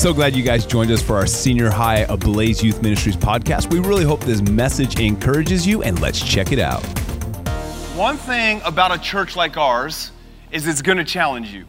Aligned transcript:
So 0.00 0.14
glad 0.14 0.34
you 0.34 0.42
guys 0.42 0.64
joined 0.64 0.90
us 0.90 1.02
for 1.02 1.16
our 1.16 1.26
Senior 1.26 1.68
High 1.68 2.06
Ablaze 2.08 2.64
Youth 2.64 2.80
Ministries 2.80 3.18
podcast. 3.18 3.70
We 3.70 3.80
really 3.80 4.02
hope 4.02 4.20
this 4.20 4.40
message 4.40 4.98
encourages 4.98 5.66
you, 5.66 5.82
and 5.82 6.00
let's 6.00 6.26
check 6.26 6.52
it 6.52 6.58
out. 6.58 6.80
One 7.98 8.16
thing 8.16 8.62
about 8.64 8.92
a 8.92 8.98
church 8.98 9.36
like 9.36 9.58
ours 9.58 10.10
is 10.52 10.66
it's 10.66 10.80
going 10.80 10.96
to 10.96 11.04
challenge 11.04 11.52
you, 11.52 11.66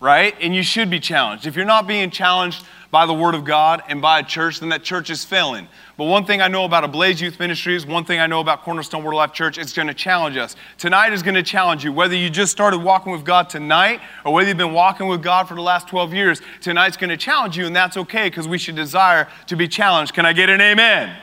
right? 0.00 0.34
And 0.40 0.54
you 0.54 0.62
should 0.62 0.90
be 0.90 0.98
challenged. 0.98 1.46
If 1.46 1.54
you're 1.54 1.66
not 1.66 1.86
being 1.86 2.10
challenged 2.10 2.64
by 2.90 3.06
the 3.06 3.14
Word 3.14 3.34
of 3.34 3.44
God 3.44 3.82
and 3.86 4.02
by 4.02 4.18
a 4.18 4.22
church, 4.24 4.58
then 4.58 4.70
that 4.70 4.82
church 4.82 5.10
is 5.10 5.24
failing. 5.24 5.68
But 5.96 6.06
one 6.06 6.24
thing 6.24 6.40
I 6.40 6.48
know 6.48 6.64
about 6.64 6.82
Ablaze 6.82 7.20
Youth 7.20 7.38
Ministries, 7.38 7.86
one 7.86 8.04
thing 8.04 8.18
I 8.18 8.26
know 8.26 8.40
about 8.40 8.62
Cornerstone 8.62 9.04
Word 9.04 9.12
of 9.12 9.18
Life 9.18 9.32
Church, 9.32 9.58
it's 9.58 9.72
going 9.72 9.86
to 9.88 9.94
challenge 9.94 10.36
us. 10.36 10.56
Tonight 10.78 11.12
is 11.12 11.22
going 11.22 11.34
to 11.34 11.42
challenge 11.42 11.84
you. 11.84 11.92
Whether 11.92 12.16
you 12.16 12.30
just 12.30 12.50
started 12.50 12.78
walking 12.78 13.12
with 13.12 13.24
God 13.24 13.48
tonight 13.48 14.00
or 14.24 14.32
whether 14.32 14.48
you've 14.48 14.58
been 14.58 14.72
walking 14.72 15.06
with 15.06 15.22
God 15.22 15.46
for 15.46 15.54
the 15.54 15.62
last 15.62 15.86
12 15.86 16.14
years, 16.14 16.40
tonight's 16.60 16.96
going 16.96 17.10
to 17.10 17.16
challenge 17.16 17.56
you, 17.56 17.66
and 17.66 17.76
that's 17.76 17.96
okay 17.96 18.28
because 18.28 18.48
we 18.48 18.58
should 18.58 18.76
desire 18.76 19.28
to 19.46 19.54
be 19.54 19.68
challenged. 19.68 20.14
Can 20.14 20.26
I 20.26 20.32
get 20.32 20.50
an 20.50 20.60
amen? 20.60 21.16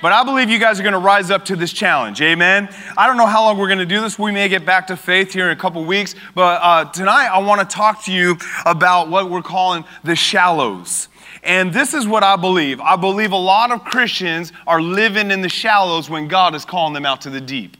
But 0.00 0.12
I 0.12 0.22
believe 0.22 0.48
you 0.48 0.60
guys 0.60 0.78
are 0.78 0.84
going 0.84 0.92
to 0.92 0.98
rise 1.00 1.28
up 1.32 1.44
to 1.46 1.56
this 1.56 1.72
challenge. 1.72 2.22
Amen. 2.22 2.68
I 2.96 3.08
don't 3.08 3.16
know 3.16 3.26
how 3.26 3.44
long 3.44 3.58
we're 3.58 3.66
going 3.66 3.80
to 3.80 3.86
do 3.86 4.00
this. 4.00 4.16
We 4.16 4.30
may 4.30 4.48
get 4.48 4.64
back 4.64 4.86
to 4.88 4.96
faith 4.96 5.32
here 5.32 5.46
in 5.46 5.50
a 5.50 5.60
couple 5.60 5.84
weeks. 5.84 6.14
But 6.36 6.60
uh, 6.62 6.84
tonight, 6.92 7.26
I 7.26 7.38
want 7.38 7.68
to 7.68 7.76
talk 7.76 8.04
to 8.04 8.12
you 8.12 8.36
about 8.64 9.08
what 9.08 9.28
we're 9.28 9.42
calling 9.42 9.84
the 10.04 10.14
shallows. 10.14 11.08
And 11.42 11.72
this 11.72 11.94
is 11.94 12.06
what 12.06 12.22
I 12.22 12.36
believe. 12.36 12.80
I 12.80 12.94
believe 12.94 13.32
a 13.32 13.36
lot 13.36 13.72
of 13.72 13.82
Christians 13.84 14.52
are 14.68 14.80
living 14.80 15.32
in 15.32 15.40
the 15.40 15.48
shallows 15.48 16.08
when 16.08 16.28
God 16.28 16.54
is 16.54 16.64
calling 16.64 16.94
them 16.94 17.04
out 17.04 17.22
to 17.22 17.30
the 17.30 17.40
deep. 17.40 17.76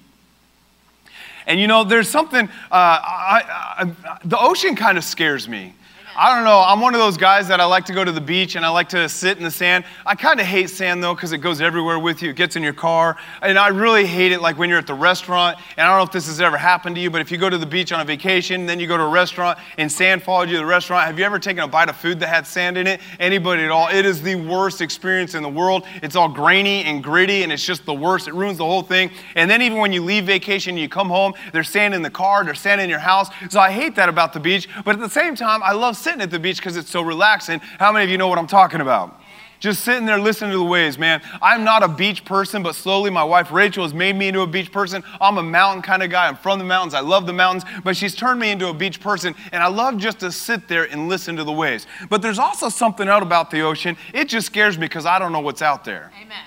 And 1.47 1.61
you 1.61 1.69
know, 1.69 1.85
there's 1.85 2.09
something, 2.09 2.49
uh, 2.49 2.51
I, 2.73 3.43
I, 3.79 4.19
the 4.25 4.39
ocean 4.39 4.75
kind 4.75 4.99
of 4.99 5.05
scares 5.05 5.49
me. 5.49 5.75
I 6.21 6.35
don't 6.35 6.45
know. 6.45 6.65
I'm 6.67 6.81
one 6.81 6.97
of 6.97 7.01
those 7.01 7.17
guys 7.17 7.47
that 7.47 7.61
I 7.61 7.65
like 7.65 7.85
to 7.85 7.93
go 7.93 8.03
to 8.03 8.11
the 8.11 8.21
beach 8.21 8.57
and 8.57 8.67
I 8.67 8.71
like 8.71 8.89
to 8.89 9.09
sit 9.09 9.39
in 9.39 9.45
the 9.45 9.53
sand. 9.53 9.85
I 10.05 10.17
kind 10.17 10.41
of 10.41 10.47
hate 10.47 10.69
sand 10.69 11.01
though 11.01 11.15
because 11.15 11.31
it 11.31 11.39
goes 11.39 11.61
everywhere 11.61 12.01
with 12.01 12.23
you. 12.23 12.31
It 12.31 12.35
gets 12.35 12.57
in 12.57 12.63
your 12.65 12.73
car. 12.73 13.17
And 13.41 13.57
I 13.57 13.69
really 13.69 14.05
hate 14.05 14.33
it 14.33 14.41
like 14.41 14.59
when 14.59 14.69
you're 14.69 14.81
at 14.81 14.89
the 14.89 14.95
restaurant. 14.95 15.59
And 15.77 15.87
I 15.87 15.91
don't 15.91 15.99
know 15.99 16.03
if 16.03 16.11
this 16.11 16.27
has 16.27 16.41
ever 16.41 16.57
happened 16.57 16.97
to 16.97 17.01
you, 17.01 17.09
but 17.09 17.21
if 17.21 17.31
you 17.31 17.39
go 17.39 17.49
to 17.49 17.57
the 17.57 17.67
beach 17.67 17.93
on 17.93 18.01
a 18.01 18.05
vacation, 18.05 18.67
then 18.67 18.81
you 18.81 18.89
go 18.89 18.97
to 18.97 19.05
a 19.05 19.09
restaurant 19.09 19.61
and 19.77 19.93
sand 19.93 20.25
followed 20.25 20.49
you 20.49 20.57
to 20.57 20.63
the 20.63 20.67
restaurant. 20.67 21.07
Have 21.07 21.21
you 21.21 21.25
ever 21.25 21.39
taken 21.39 21.63
a 21.63 21.69
bite 21.69 21.89
of 21.89 21.95
food 21.95 22.19
that 22.19 22.31
had 22.31 22.49
sand 22.49 22.77
in 22.77 22.89
it? 22.89 23.01
Anybody 23.21 23.63
at 23.63 23.71
all? 23.71 23.87
It 23.87 24.05
is 24.05 24.21
the 24.21 24.35
worst 24.35 24.81
experience 24.81 25.37
in 25.37 25.45
the 25.45 25.49
world. 25.49 25.85
It's 26.03 26.17
all 26.17 26.29
grainy 26.29 26.83
and 26.83 27.01
gritty 27.01 27.45
and 27.45 27.53
it's 27.53 27.65
just 27.65 27.85
the 27.85 27.95
worst. 27.95 28.27
It 28.27 28.35
ruins 28.35 28.59
the 28.59 28.65
whole 28.65 28.83
thing. 28.83 29.13
And 29.37 29.49
then 29.49 29.63
even 29.63 29.79
when 29.79 29.93
you 29.93 30.03
leave 30.03 30.25
vacation, 30.25 30.71
and 30.71 30.81
you 30.81 30.89
come 30.89 31.09
home, 31.09 31.35
there's 31.53 31.69
sand 31.69 31.95
in 31.95 32.03
the 32.03 32.11
car, 32.11 32.45
there's 32.45 32.59
sand 32.59 32.81
in 32.81 32.91
your 32.91 32.99
house. 32.99 33.29
So 33.51 33.61
I 33.61 33.71
hate 33.71 33.95
that 33.95 34.09
about 34.09 34.33
the 34.33 34.41
beach. 34.41 34.69
But 34.85 34.97
at 34.97 35.01
the 35.01 35.09
same 35.09 35.37
time, 35.37 35.63
I 35.63 35.71
love 35.71 35.97
sitting 36.09 36.23
at 36.23 36.31
the 36.31 36.39
beach 36.39 36.57
because 36.57 36.79
it's 36.79 36.89
so 36.91 37.03
relaxing. 37.03 37.59
How 37.79 37.93
many 37.93 38.05
of 38.05 38.11
you 38.11 38.17
know 38.17 38.29
what 38.29 38.39
I'm 38.39 38.47
talking 38.47 38.81
about? 38.81 39.21
Just 39.61 39.85
sitting 39.85 40.07
there 40.07 40.19
listening 40.19 40.53
to 40.53 40.57
the 40.57 40.65
waves, 40.65 40.99
man. 40.99 41.21
I'm 41.43 41.65
not 41.65 41.83
a 41.83 41.89
beach 41.89 42.25
person, 42.25 42.63
but 42.63 42.75
slowly 42.75 43.11
my 43.11 43.25
wife 43.25 43.51
Rachel 43.51 43.83
has 43.83 43.93
made 43.93 44.17
me 44.17 44.29
into 44.29 44.41
a 44.41 44.47
beach 44.47 44.73
person. 44.73 45.03
I'm 45.21 45.37
a 45.37 45.43
mountain 45.43 45.83
kind 45.83 46.03
of 46.03 46.09
guy. 46.11 46.29
I'm 46.29 46.37
from 46.37 46.61
the 46.61 46.65
mountains. 46.65 46.95
I 46.95 47.01
love 47.01 47.27
the 47.27 47.35
mountains, 47.35 47.65
but 47.85 47.95
she's 47.95 48.15
turned 48.15 48.41
me 48.41 48.51
into 48.51 48.69
a 48.69 48.73
beach 48.73 49.01
person, 49.01 49.35
and 49.53 49.63
I 49.63 49.67
love 49.67 49.99
just 49.99 50.21
to 50.21 50.33
sit 50.33 50.67
there 50.67 50.85
and 50.85 51.11
listen 51.11 51.37
to 51.37 51.45
the 51.45 51.53
waves. 51.53 51.87
But 52.09 52.23
there's 52.23 52.39
also 52.39 52.71
something 52.71 53.07
out 53.07 53.23
about 53.23 53.51
the 53.51 53.61
ocean. 53.61 53.99
It 54.15 54.29
just 54.29 54.47
scares 54.47 54.79
me 54.79 54.87
because 54.87 55.05
I 55.05 55.19
don't 55.19 55.33
know 55.33 55.41
what's 55.41 55.61
out 55.61 55.85
there. 55.85 56.11
Amen. 56.23 56.39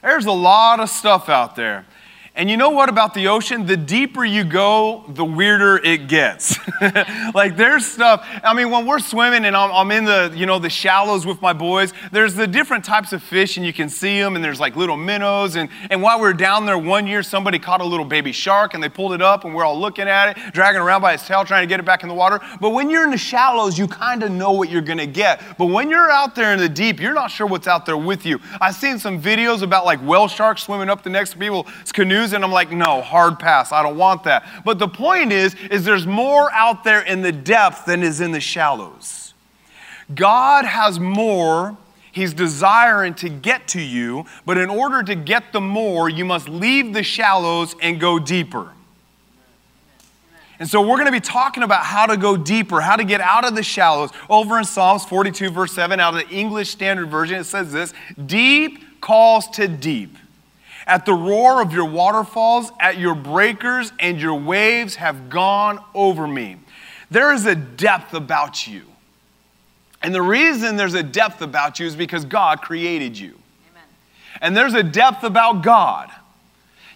There's 0.00 0.26
a 0.26 0.32
lot 0.32 0.80
of 0.80 0.88
stuff 0.88 1.28
out 1.28 1.54
there. 1.54 1.84
And 2.38 2.48
you 2.48 2.56
know 2.56 2.70
what 2.70 2.88
about 2.88 3.14
the 3.14 3.26
ocean? 3.26 3.66
The 3.66 3.76
deeper 3.76 4.24
you 4.24 4.44
go, 4.44 5.02
the 5.08 5.24
weirder 5.24 5.78
it 5.78 6.06
gets. 6.06 6.56
like 7.34 7.56
there's 7.56 7.84
stuff. 7.84 8.24
I 8.44 8.54
mean, 8.54 8.70
when 8.70 8.86
we're 8.86 9.00
swimming 9.00 9.44
and 9.44 9.56
I'm, 9.56 9.72
I'm, 9.72 9.90
in 9.90 10.04
the 10.04 10.32
you 10.36 10.46
know 10.46 10.60
the 10.60 10.70
shallows 10.70 11.26
with 11.26 11.42
my 11.42 11.52
boys, 11.52 11.92
there's 12.12 12.34
the 12.34 12.46
different 12.46 12.84
types 12.84 13.12
of 13.12 13.24
fish 13.24 13.56
and 13.56 13.66
you 13.66 13.72
can 13.72 13.88
see 13.88 14.20
them 14.20 14.36
and 14.36 14.44
there's 14.44 14.60
like 14.60 14.76
little 14.76 14.96
minnows 14.96 15.56
and 15.56 15.68
and 15.90 16.00
while 16.00 16.18
we 16.18 16.28
were 16.28 16.32
down 16.32 16.64
there 16.64 16.78
one 16.78 17.08
year, 17.08 17.24
somebody 17.24 17.58
caught 17.58 17.80
a 17.80 17.84
little 17.84 18.04
baby 18.04 18.30
shark 18.30 18.72
and 18.74 18.80
they 18.80 18.88
pulled 18.88 19.14
it 19.14 19.20
up 19.20 19.44
and 19.44 19.52
we're 19.52 19.64
all 19.64 19.78
looking 19.78 20.06
at 20.06 20.36
it, 20.36 20.52
dragging 20.54 20.80
around 20.80 21.00
by 21.00 21.14
its 21.14 21.26
tail, 21.26 21.44
trying 21.44 21.64
to 21.64 21.68
get 21.68 21.80
it 21.80 21.86
back 21.86 22.04
in 22.04 22.08
the 22.08 22.14
water. 22.14 22.38
But 22.60 22.70
when 22.70 22.88
you're 22.88 23.02
in 23.02 23.10
the 23.10 23.18
shallows, 23.18 23.76
you 23.76 23.88
kind 23.88 24.22
of 24.22 24.30
know 24.30 24.52
what 24.52 24.70
you're 24.70 24.80
gonna 24.80 25.06
get. 25.06 25.42
But 25.58 25.66
when 25.66 25.90
you're 25.90 26.08
out 26.08 26.36
there 26.36 26.52
in 26.52 26.60
the 26.60 26.68
deep, 26.68 27.00
you're 27.00 27.14
not 27.14 27.32
sure 27.32 27.48
what's 27.48 27.66
out 27.66 27.84
there 27.84 27.96
with 27.96 28.24
you. 28.24 28.38
I've 28.60 28.76
seen 28.76 29.00
some 29.00 29.20
videos 29.20 29.62
about 29.62 29.84
like 29.84 29.98
whale 30.06 30.28
sharks 30.28 30.62
swimming 30.62 30.88
up 30.88 31.02
the 31.02 31.10
next 31.10 31.30
to 31.30 31.38
people's 31.38 31.66
canoes 31.92 32.27
and 32.32 32.44
I'm 32.44 32.52
like, 32.52 32.70
no, 32.70 33.02
hard 33.02 33.38
pass. 33.38 33.72
I 33.72 33.82
don't 33.82 33.96
want 33.96 34.24
that. 34.24 34.46
But 34.64 34.78
the 34.78 34.88
point 34.88 35.32
is, 35.32 35.54
is 35.70 35.84
there's 35.84 36.06
more 36.06 36.52
out 36.52 36.84
there 36.84 37.02
in 37.02 37.22
the 37.22 37.32
depth 37.32 37.86
than 37.86 38.02
is 38.02 38.20
in 38.20 38.32
the 38.32 38.40
shallows. 38.40 39.34
God 40.14 40.64
has 40.64 40.98
more 40.98 41.76
He's 42.18 42.34
desiring 42.34 43.14
to 43.14 43.28
get 43.28 43.68
to 43.68 43.80
you, 43.80 44.24
but 44.44 44.58
in 44.58 44.70
order 44.70 45.04
to 45.04 45.14
get 45.14 45.52
the 45.52 45.60
more, 45.60 46.08
you 46.08 46.24
must 46.24 46.48
leave 46.48 46.92
the 46.92 47.04
shallows 47.04 47.76
and 47.80 48.00
go 48.00 48.18
deeper. 48.18 48.72
And 50.58 50.68
so 50.68 50.80
we're 50.80 50.96
going 50.96 51.06
to 51.06 51.12
be 51.12 51.20
talking 51.20 51.62
about 51.62 51.84
how 51.84 52.06
to 52.06 52.16
go 52.16 52.36
deeper, 52.36 52.80
how 52.80 52.96
to 52.96 53.04
get 53.04 53.20
out 53.20 53.46
of 53.46 53.54
the 53.54 53.62
shallows. 53.62 54.10
Over 54.28 54.58
in 54.58 54.64
Psalms 54.64 55.04
42, 55.04 55.50
verse 55.50 55.72
7, 55.72 56.00
out 56.00 56.14
of 56.14 56.28
the 56.28 56.34
English 56.34 56.70
Standard 56.70 57.08
Version, 57.08 57.38
it 57.38 57.44
says 57.44 57.72
this 57.72 57.94
Deep 58.26 59.00
calls 59.00 59.48
to 59.50 59.68
deep. 59.68 60.16
At 60.88 61.04
the 61.04 61.12
roar 61.12 61.60
of 61.60 61.72
your 61.72 61.84
waterfalls, 61.84 62.72
at 62.80 62.96
your 62.96 63.14
breakers, 63.14 63.92
and 64.00 64.18
your 64.18 64.34
waves 64.34 64.96
have 64.96 65.28
gone 65.28 65.78
over 65.94 66.26
me. 66.26 66.56
There 67.10 67.32
is 67.32 67.44
a 67.46 67.54
depth 67.54 68.14
about 68.14 68.66
you. 68.66 68.82
And 70.02 70.14
the 70.14 70.22
reason 70.22 70.76
there's 70.76 70.94
a 70.94 71.02
depth 71.02 71.42
about 71.42 71.78
you 71.78 71.86
is 71.86 71.94
because 71.94 72.24
God 72.24 72.62
created 72.62 73.18
you. 73.18 73.34
Amen. 73.70 73.84
And 74.40 74.56
there's 74.56 74.74
a 74.74 74.82
depth 74.82 75.24
about 75.24 75.62
God. 75.62 76.10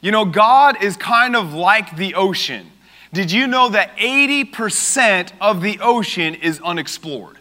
You 0.00 0.10
know, 0.10 0.24
God 0.24 0.82
is 0.82 0.96
kind 0.96 1.36
of 1.36 1.52
like 1.52 1.96
the 1.96 2.14
ocean. 2.14 2.70
Did 3.12 3.30
you 3.30 3.46
know 3.46 3.68
that 3.68 3.94
80% 3.98 5.32
of 5.38 5.60
the 5.60 5.78
ocean 5.80 6.34
is 6.34 6.60
unexplored? 6.60 7.36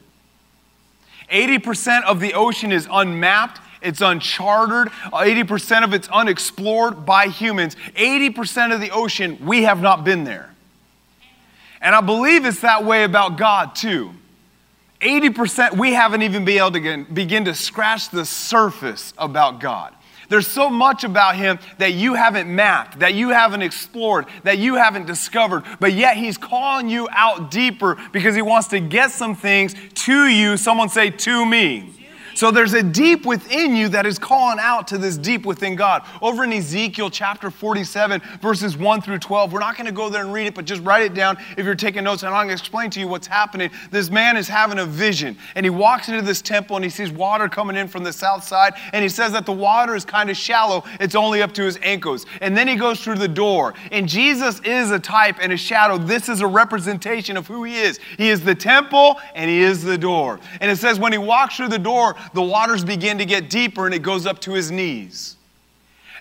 80% 1.32 2.04
of 2.04 2.20
the 2.20 2.34
ocean 2.34 2.74
is 2.74 2.90
unmapped 2.92 3.62
it's 3.82 4.02
uncharted, 4.02 4.92
uh, 5.12 5.24
80% 5.24 5.84
of 5.84 5.94
it's 5.94 6.08
unexplored 6.10 7.06
by 7.06 7.28
humans. 7.28 7.76
80% 7.96 8.74
of 8.74 8.82
the 8.82 8.92
ocean, 8.92 9.38
we 9.46 9.64
have 9.64 9.82
not 9.82 10.04
been 10.04 10.24
there. 10.24 10.54
And 11.82 11.96
I 11.96 12.02
believe 12.02 12.46
it's 12.46 12.62
that 12.62 12.86
way 12.86 13.04
about 13.04 13.38
God 13.38 13.76
too. 13.76 14.12
80%, 15.02 15.78
we 15.78 15.94
haven't 15.94 16.22
even 16.22 16.46
been 16.46 16.60
able 16.60 16.72
to 16.72 17.06
begin 17.12 17.46
to 17.46 17.56
scratch 17.56 18.10
the 18.10 18.24
surface 18.24 19.14
about 19.18 19.60
God. 19.60 19.96
There's 20.30 20.48
so 20.48 20.70
much 20.70 21.04
about 21.04 21.36
him 21.36 21.60
that 21.78 21.94
you 21.94 22.14
haven't 22.14 22.48
mapped, 22.48 23.00
that 23.00 23.16
you 23.16 23.30
haven't 23.30 23.64
explored, 23.64 24.28
that 24.44 24.60
you 24.60 24.76
haven't 24.76 25.06
discovered, 25.06 25.66
but 25.82 25.92
yet 25.92 26.16
he's 26.16 26.38
calling 26.38 26.88
you 26.88 27.10
out 27.12 27.52
deeper 27.52 27.98
because 28.14 28.34
he 28.34 28.42
wants 28.42 28.70
to 28.70 28.80
get 28.80 29.12
some 29.12 29.36
things 29.36 29.76
to 30.06 30.28
you. 30.28 30.56
Someone 30.56 30.88
say, 30.88 31.10
to 31.10 31.46
me. 31.46 32.01
So 32.34 32.52
there's 32.52 32.74
a 32.74 32.84
deep 32.84 33.26
within 33.26 33.76
you 33.76 33.90
that 33.90 34.06
is 34.06 34.18
calling 34.18 34.60
out 34.60 34.88
to 34.90 34.98
this 34.98 35.18
deep 35.18 35.46
within 35.46 35.76
God. 35.76 36.04
Over 36.22 36.44
in 36.44 36.54
Ezekiel 36.54 37.10
chapter 37.10 37.52
47, 37.52 38.22
verses 38.42 38.78
1 38.78 39.02
through 39.02 39.20
12, 39.20 39.52
we're 39.52 39.60
not 39.60 39.76
going 39.76 39.86
to 39.88 39.92
go 39.92 40.10
there 40.10 40.24
and 40.24 40.34
read 40.34 40.48
it, 40.48 40.56
but 40.56 40.66
just 40.66 40.82
write 40.84 41.04
it 41.04 41.14
down 41.14 41.38
if 41.58 41.66
you're 41.66 41.76
taking 41.76 42.04
notes. 42.04 42.24
And 42.24 42.34
I'm 42.34 42.48
going 42.48 42.58
to 42.58 42.62
explain 42.62 42.90
to 42.92 43.00
you 43.00 43.08
what's 43.08 43.28
happening. 43.28 43.70
This 43.92 44.10
man 44.10 44.38
is 44.38 44.48
having 44.48 44.80
a 44.80 44.86
vision, 44.86 45.38
and 45.56 45.66
he 45.66 45.70
walks 45.70 46.10
into 46.10 46.22
this 46.22 46.42
temple 46.42 46.76
and 46.76 46.86
he 46.86 46.90
sees 46.90 47.12
water 47.12 47.50
coming 47.50 47.76
in 47.76 47.88
from 47.88 48.04
the 48.04 48.14
south 48.14 48.44
side, 48.44 48.74
and 48.94 49.04
he 49.04 49.10
says 49.10 49.32
that 49.34 49.46
the 49.46 49.52
water 49.52 49.96
is 49.96 50.06
kind 50.06 50.30
of 50.30 50.38
shallow, 50.38 50.84
it's 51.00 51.16
only 51.16 51.42
up 51.42 51.54
to 51.54 51.64
his 51.64 51.78
ankles. 51.82 52.26
And 52.42 52.56
then 52.56 52.68
he 52.68 52.76
goes 52.76 53.04
through 53.04 53.18
the 53.18 53.28
door, 53.28 53.74
and 53.92 54.08
Jesus 54.08 54.60
is 54.62 54.92
a 54.92 55.00
type 55.00 55.38
and 55.42 55.52
a 55.52 55.58
shadow. 55.58 55.98
This 55.98 56.30
is 56.30 56.42
a 56.42 56.48
representation 56.48 57.38
of 57.38 57.48
who 57.48 57.64
he 57.64 57.76
is. 57.76 58.00
He 58.18 58.30
is 58.30 58.42
the 58.42 58.56
temple, 58.56 59.20
and 59.36 59.50
he 59.50 59.62
is 59.62 59.84
the 59.84 59.98
door. 59.98 60.40
And 60.60 60.72
it 60.72 60.78
says 60.78 61.00
when 61.00 61.12
he 61.12 61.18
walks 61.18 61.58
through 61.58 61.70
the 61.70 61.80
door, 61.80 62.16
the 62.34 62.42
waters 62.42 62.84
begin 62.84 63.18
to 63.18 63.26
get 63.26 63.50
deeper 63.50 63.86
and 63.86 63.96
it 63.96 64.02
goes 64.02 64.26
up 64.26 64.40
to 64.42 64.54
his 64.54 64.72
knees. 64.72 65.38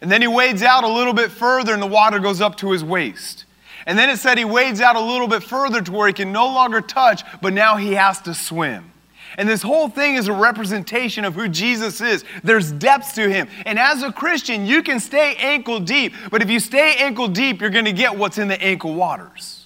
And 0.01 0.11
then 0.11 0.23
he 0.23 0.29
wades 0.29 0.63
out 0.63 0.85
a 0.85 0.89
little 0.89 1.13
bit 1.13 1.31
further 1.31 1.73
and 1.73 1.83
the 1.83 1.87
water 1.87 2.19
goes 2.19 2.41
up 2.41 2.57
to 2.59 2.71
his 2.71 2.83
waist. 2.83 3.45
And 3.87 3.99
then 3.99 4.11
it 4.11 4.19
said 4.19 4.39
he 4.39 4.45
wades 4.45 4.81
out 4.81 4.97
a 4.97 5.01
little 5.01 5.29
bit 5.29 5.43
further 5.43 5.81
to 5.83 5.93
where 5.93 6.07
he 6.07 6.13
can 6.13 6.33
no 6.33 6.47
longer 6.47 6.81
touch, 6.81 7.23
but 7.41 7.53
now 7.53 7.77
he 7.77 7.95
has 7.95 8.21
to 8.23 8.35
swim. 8.35 8.91
And 9.39 9.49
this 9.49 9.63
whole 9.63 9.89
thing 9.89 10.17
is 10.17 10.29
a 10.29 10.33
representation 10.33 11.25
of 11.25 11.35
who 11.35 11.49
Jesus 11.49 12.01
is. 12.01 12.25
There's 12.43 12.73
depths 12.73 13.13
to 13.13 13.29
him. 13.29 13.49
And 13.65 13.79
as 13.79 14.03
a 14.03 14.13
Christian, 14.13 14.67
you 14.67 14.83
can 14.83 15.01
stay 15.01 15.35
ankle 15.37 15.81
deep, 15.81 16.15
but 16.31 16.43
if 16.43 16.51
you 16.51 16.61
stay 16.61 16.97
ankle 16.97 17.29
deep, 17.29 17.61
you're 17.61 17.71
going 17.71 17.85
to 17.85 17.93
get 17.93 18.17
what's 18.17 18.39
in 18.39 18.49
the 18.49 18.61
ankle 18.61 18.95
waters. 18.95 19.60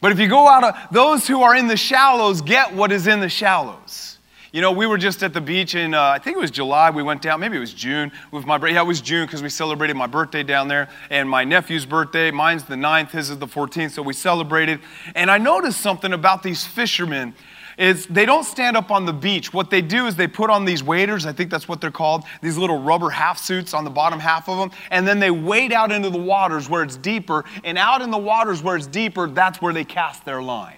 But 0.00 0.12
if 0.12 0.18
you 0.18 0.28
go 0.28 0.48
out 0.48 0.64
of 0.64 0.74
those 0.92 1.26
who 1.26 1.42
are 1.42 1.56
in 1.56 1.66
the 1.66 1.76
shallows, 1.76 2.40
get 2.40 2.74
what 2.74 2.92
is 2.92 3.06
in 3.06 3.20
the 3.20 3.28
shallows. 3.28 4.18
You 4.50 4.62
know, 4.62 4.72
we 4.72 4.86
were 4.86 4.96
just 4.96 5.22
at 5.22 5.34
the 5.34 5.42
beach 5.42 5.74
in, 5.74 5.92
uh, 5.92 6.02
I 6.02 6.18
think 6.18 6.36
it 6.36 6.40
was 6.40 6.50
July. 6.50 6.88
We 6.88 7.02
went 7.02 7.20
down, 7.20 7.38
maybe 7.38 7.58
it 7.58 7.60
was 7.60 7.74
June 7.74 8.10
with 8.30 8.46
my, 8.46 8.56
yeah, 8.66 8.80
it 8.80 8.86
was 8.86 9.02
June 9.02 9.26
because 9.26 9.42
we 9.42 9.50
celebrated 9.50 9.94
my 9.94 10.06
birthday 10.06 10.42
down 10.42 10.68
there 10.68 10.88
and 11.10 11.28
my 11.28 11.44
nephew's 11.44 11.84
birthday. 11.84 12.30
Mine's 12.30 12.64
the 12.64 12.74
9th, 12.74 13.10
his 13.10 13.28
is 13.28 13.38
the 13.38 13.46
14th, 13.46 13.90
so 13.90 14.02
we 14.02 14.14
celebrated. 14.14 14.80
And 15.14 15.30
I 15.30 15.36
noticed 15.36 15.82
something 15.82 16.14
about 16.14 16.42
these 16.42 16.66
fishermen 16.66 17.34
is 17.78 18.06
they 18.06 18.26
don't 18.26 18.44
stand 18.44 18.76
up 18.76 18.90
on 18.90 19.06
the 19.06 19.12
beach. 19.12 19.54
What 19.54 19.70
they 19.70 19.80
do 19.80 20.06
is 20.06 20.16
they 20.16 20.26
put 20.26 20.50
on 20.50 20.64
these 20.64 20.82
waders, 20.82 21.24
I 21.24 21.32
think 21.32 21.48
that's 21.48 21.68
what 21.68 21.80
they're 21.80 21.92
called, 21.92 22.24
these 22.42 22.58
little 22.58 22.82
rubber 22.82 23.08
half 23.08 23.38
suits 23.38 23.72
on 23.72 23.84
the 23.84 23.90
bottom 23.90 24.18
half 24.18 24.48
of 24.48 24.58
them, 24.58 24.76
and 24.90 25.06
then 25.06 25.20
they 25.20 25.30
wade 25.30 25.72
out 25.72 25.92
into 25.92 26.10
the 26.10 26.18
waters 26.18 26.68
where 26.68 26.82
it's 26.82 26.96
deeper, 26.96 27.44
and 27.62 27.78
out 27.78 28.02
in 28.02 28.10
the 28.10 28.18
waters 28.18 28.62
where 28.62 28.76
it's 28.76 28.88
deeper, 28.88 29.28
that's 29.28 29.62
where 29.62 29.72
they 29.72 29.84
cast 29.84 30.24
their 30.24 30.42
line. 30.42 30.76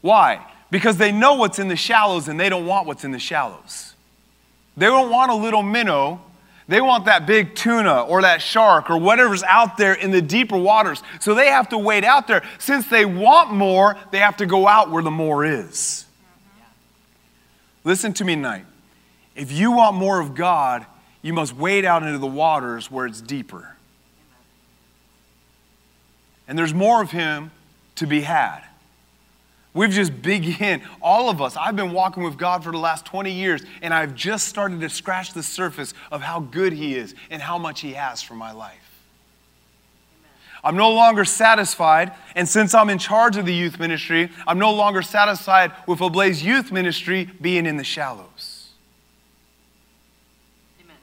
Why? 0.00 0.46
Because 0.70 0.96
they 0.96 1.12
know 1.12 1.34
what's 1.34 1.58
in 1.58 1.68
the 1.68 1.76
shallows 1.76 2.28
and 2.28 2.40
they 2.40 2.48
don't 2.48 2.66
want 2.66 2.86
what's 2.86 3.04
in 3.04 3.10
the 3.10 3.18
shallows. 3.18 3.94
They 4.76 4.86
don't 4.86 5.10
want 5.10 5.30
a 5.30 5.34
little 5.34 5.62
minnow 5.62 6.22
they 6.70 6.80
want 6.80 7.06
that 7.06 7.26
big 7.26 7.56
tuna 7.56 8.02
or 8.02 8.22
that 8.22 8.40
shark 8.40 8.90
or 8.90 8.96
whatever's 8.96 9.42
out 9.42 9.76
there 9.76 9.92
in 9.92 10.12
the 10.12 10.22
deeper 10.22 10.56
waters. 10.56 11.02
So 11.18 11.34
they 11.34 11.48
have 11.48 11.68
to 11.70 11.78
wait 11.78 12.04
out 12.04 12.28
there. 12.28 12.44
Since 12.60 12.86
they 12.86 13.04
want 13.04 13.52
more, 13.52 13.96
they 14.12 14.18
have 14.18 14.36
to 14.36 14.46
go 14.46 14.68
out 14.68 14.88
where 14.88 15.02
the 15.02 15.10
more 15.10 15.44
is. 15.44 16.04
Listen 17.82 18.12
to 18.12 18.24
me 18.24 18.36
tonight. 18.36 18.66
If 19.34 19.50
you 19.50 19.72
want 19.72 19.96
more 19.96 20.20
of 20.20 20.36
God, 20.36 20.86
you 21.22 21.32
must 21.32 21.56
wade 21.56 21.84
out 21.84 22.04
into 22.04 22.18
the 22.18 22.26
waters 22.28 22.88
where 22.88 23.04
it's 23.04 23.20
deeper. 23.20 23.76
And 26.46 26.56
there's 26.56 26.72
more 26.72 27.02
of 27.02 27.10
Him 27.10 27.50
to 27.96 28.06
be 28.06 28.20
had. 28.20 28.60
We've 29.72 29.90
just 29.90 30.20
begun, 30.20 30.82
all 31.00 31.30
of 31.30 31.40
us. 31.40 31.56
I've 31.56 31.76
been 31.76 31.92
walking 31.92 32.24
with 32.24 32.36
God 32.36 32.64
for 32.64 32.72
the 32.72 32.78
last 32.78 33.06
20 33.06 33.30
years, 33.30 33.62
and 33.82 33.94
I've 33.94 34.16
just 34.16 34.48
started 34.48 34.80
to 34.80 34.88
scratch 34.88 35.32
the 35.32 35.44
surface 35.44 35.94
of 36.10 36.22
how 36.22 36.40
good 36.40 36.72
He 36.72 36.96
is 36.96 37.14
and 37.30 37.40
how 37.40 37.56
much 37.56 37.80
He 37.80 37.92
has 37.92 38.20
for 38.20 38.34
my 38.34 38.50
life. 38.50 38.90
I'm 40.62 40.76
no 40.76 40.90
longer 40.90 41.24
satisfied, 41.24 42.12
and 42.34 42.48
since 42.48 42.74
I'm 42.74 42.90
in 42.90 42.98
charge 42.98 43.36
of 43.36 43.46
the 43.46 43.54
youth 43.54 43.78
ministry, 43.78 44.30
I'm 44.46 44.58
no 44.58 44.74
longer 44.74 45.02
satisfied 45.02 45.72
with 45.86 46.00
Ablaze 46.00 46.42
Youth 46.42 46.70
Ministry 46.70 47.30
being 47.40 47.64
in 47.64 47.76
the 47.76 47.84
shallows. 47.84 48.70
Amen. 50.82 50.96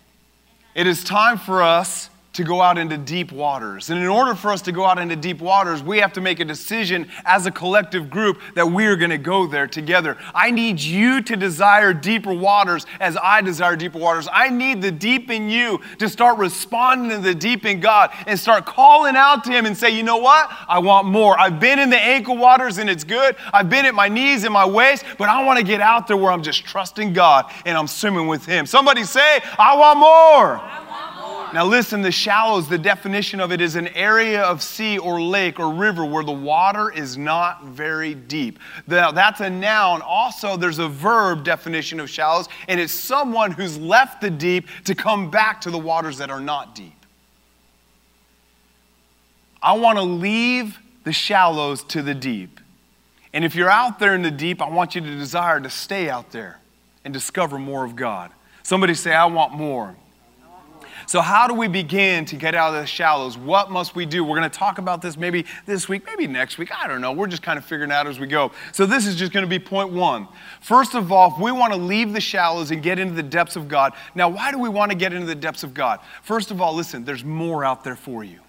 It 0.75 0.85
is 0.85 1.03
time 1.03 1.37
for 1.37 1.63
us 1.63 2.09
to 2.37 2.43
go 2.43 2.61
out 2.61 2.77
into 2.77 2.99
deep 2.99 3.31
waters. 3.31 3.89
And 3.89 3.99
in 3.99 4.05
order 4.05 4.35
for 4.35 4.51
us 4.51 4.61
to 4.61 4.71
go 4.71 4.85
out 4.85 4.99
into 4.99 5.15
deep 5.15 5.41
waters, 5.41 5.81
we 5.81 5.97
have 5.97 6.13
to 6.13 6.21
make 6.21 6.39
a 6.39 6.45
decision 6.45 7.09
as 7.25 7.47
a 7.47 7.51
collective 7.51 8.11
group 8.11 8.39
that 8.53 8.67
we 8.67 8.85
are 8.85 8.95
going 8.95 9.09
to 9.09 9.17
go 9.17 9.47
there 9.47 9.65
together. 9.65 10.15
I 10.35 10.51
need 10.51 10.79
you 10.79 11.23
to 11.23 11.35
desire 11.35 11.95
deeper 11.95 12.31
waters 12.31 12.85
as 12.99 13.17
I 13.17 13.41
desire 13.41 13.75
deeper 13.75 13.97
waters. 13.97 14.27
I 14.31 14.49
need 14.49 14.83
the 14.83 14.91
deep 14.91 15.31
in 15.31 15.49
you 15.49 15.81
to 15.97 16.07
start 16.07 16.37
responding 16.37 17.09
to 17.09 17.17
the 17.17 17.33
deep 17.33 17.65
in 17.65 17.79
God 17.79 18.11
and 18.27 18.39
start 18.39 18.67
calling 18.67 19.15
out 19.15 19.43
to 19.45 19.51
Him 19.51 19.65
and 19.65 19.75
say, 19.75 19.89
you 19.89 20.03
know 20.03 20.17
what? 20.17 20.47
I 20.67 20.77
want 20.77 21.07
more. 21.07 21.39
I've 21.39 21.59
been 21.59 21.79
in 21.79 21.89
the 21.89 21.99
ankle 21.99 22.37
waters 22.37 22.77
and 22.77 22.87
it's 22.87 23.03
good. 23.03 23.35
I've 23.51 23.67
been 23.67 23.85
at 23.85 23.95
my 23.95 24.09
knees 24.09 24.43
and 24.43 24.53
my 24.53 24.67
waist, 24.67 25.05
but 25.17 25.27
I 25.27 25.43
want 25.43 25.57
to 25.57 25.65
get 25.65 25.81
out 25.81 26.05
there 26.05 26.17
where 26.17 26.31
I'm 26.31 26.43
just 26.43 26.63
trusting 26.65 27.13
God 27.13 27.51
and 27.65 27.75
I'm 27.75 27.87
swimming 27.87 28.27
with 28.27 28.45
Him. 28.45 28.67
Somebody 28.67 29.05
say, 29.05 29.39
I 29.57 29.75
want 29.75 29.97
more. 29.97 30.86
Now, 31.53 31.65
listen, 31.65 32.01
the 32.01 32.11
shallows, 32.11 32.67
the 32.67 32.77
definition 32.77 33.39
of 33.39 33.51
it 33.51 33.61
is 33.61 33.75
an 33.75 33.87
area 33.89 34.43
of 34.43 34.61
sea 34.61 34.97
or 34.97 35.21
lake 35.21 35.59
or 35.59 35.73
river 35.73 36.05
where 36.05 36.23
the 36.23 36.31
water 36.31 36.91
is 36.91 37.17
not 37.17 37.65
very 37.65 38.13
deep. 38.13 38.59
Now, 38.85 39.11
that's 39.11 39.39
a 39.39 39.49
noun. 39.49 40.01
Also, 40.01 40.57
there's 40.57 40.79
a 40.79 40.87
verb 40.87 41.43
definition 41.43 41.99
of 41.99 42.09
shallows, 42.09 42.47
and 42.67 42.79
it's 42.79 42.93
someone 42.93 43.51
who's 43.51 43.77
left 43.77 44.21
the 44.21 44.29
deep 44.29 44.67
to 44.85 44.95
come 44.95 45.29
back 45.29 45.61
to 45.61 45.71
the 45.71 45.79
waters 45.79 46.17
that 46.17 46.29
are 46.29 46.41
not 46.41 46.75
deep. 46.75 46.93
I 49.61 49.73
want 49.73 49.97
to 49.97 50.03
leave 50.03 50.77
the 51.03 51.13
shallows 51.13 51.83
to 51.85 52.01
the 52.01 52.13
deep. 52.13 52.59
And 53.33 53.45
if 53.45 53.55
you're 53.55 53.69
out 53.69 53.99
there 53.99 54.15
in 54.15 54.21
the 54.21 54.31
deep, 54.31 54.61
I 54.61 54.69
want 54.69 54.95
you 54.95 55.01
to 55.01 55.15
desire 55.15 55.59
to 55.59 55.69
stay 55.69 56.09
out 56.09 56.31
there 56.31 56.59
and 57.05 57.13
discover 57.13 57.57
more 57.57 57.85
of 57.85 57.95
God. 57.95 58.31
Somebody 58.63 58.93
say, 58.93 59.13
I 59.13 59.25
want 59.25 59.53
more. 59.53 59.95
So, 61.07 61.21
how 61.21 61.47
do 61.47 61.53
we 61.53 61.69
begin 61.69 62.25
to 62.25 62.35
get 62.35 62.53
out 62.53 62.75
of 62.75 62.81
the 62.81 62.85
shallows? 62.85 63.37
What 63.37 63.71
must 63.71 63.95
we 63.95 64.05
do? 64.05 64.25
We're 64.25 64.37
going 64.37 64.49
to 64.49 64.57
talk 64.57 64.77
about 64.77 65.01
this 65.01 65.15
maybe 65.15 65.45
this 65.65 65.87
week, 65.87 66.05
maybe 66.05 66.27
next 66.27 66.57
week. 66.57 66.69
I 66.77 66.85
don't 66.85 66.99
know. 66.99 67.13
We're 67.13 67.27
just 67.27 67.41
kind 67.41 67.57
of 67.57 67.63
figuring 67.63 67.93
out 67.93 68.07
as 68.07 68.19
we 68.19 68.27
go. 68.27 68.51
So, 68.73 68.85
this 68.85 69.07
is 69.07 69.15
just 69.15 69.31
going 69.31 69.45
to 69.45 69.49
be 69.49 69.57
point 69.57 69.89
one. 69.89 70.27
First 70.59 70.95
of 70.95 71.09
all, 71.13 71.31
if 71.31 71.39
we 71.39 71.53
want 71.53 71.71
to 71.71 71.79
leave 71.79 72.11
the 72.11 72.19
shallows 72.19 72.71
and 72.71 72.83
get 72.83 72.99
into 72.99 73.13
the 73.13 73.23
depths 73.23 73.55
of 73.55 73.69
God, 73.69 73.93
now, 74.15 74.27
why 74.27 74.51
do 74.51 74.59
we 74.59 74.67
want 74.67 74.91
to 74.91 74.97
get 74.97 75.13
into 75.13 75.25
the 75.25 75.33
depths 75.33 75.63
of 75.63 75.73
God? 75.73 76.01
First 76.23 76.51
of 76.51 76.59
all, 76.59 76.75
listen, 76.75 77.05
there's 77.05 77.23
more 77.23 77.63
out 77.63 77.85
there 77.85 77.95
for 77.95 78.25
you. 78.25 78.41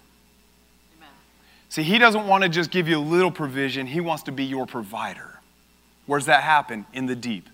See, 1.69 1.83
He 1.83 1.97
doesn't 1.97 2.27
want 2.27 2.43
to 2.43 2.49
just 2.49 2.71
give 2.71 2.89
you 2.89 2.97
a 2.97 2.99
little 2.99 3.31
provision, 3.31 3.87
He 3.87 4.01
wants 4.01 4.23
to 4.23 4.33
be 4.33 4.43
your 4.43 4.65
provider. 4.65 5.39
Where's 6.07 6.25
that 6.25 6.43
happen? 6.43 6.85
In 6.91 7.05
the 7.05 7.15
deep. 7.15 7.47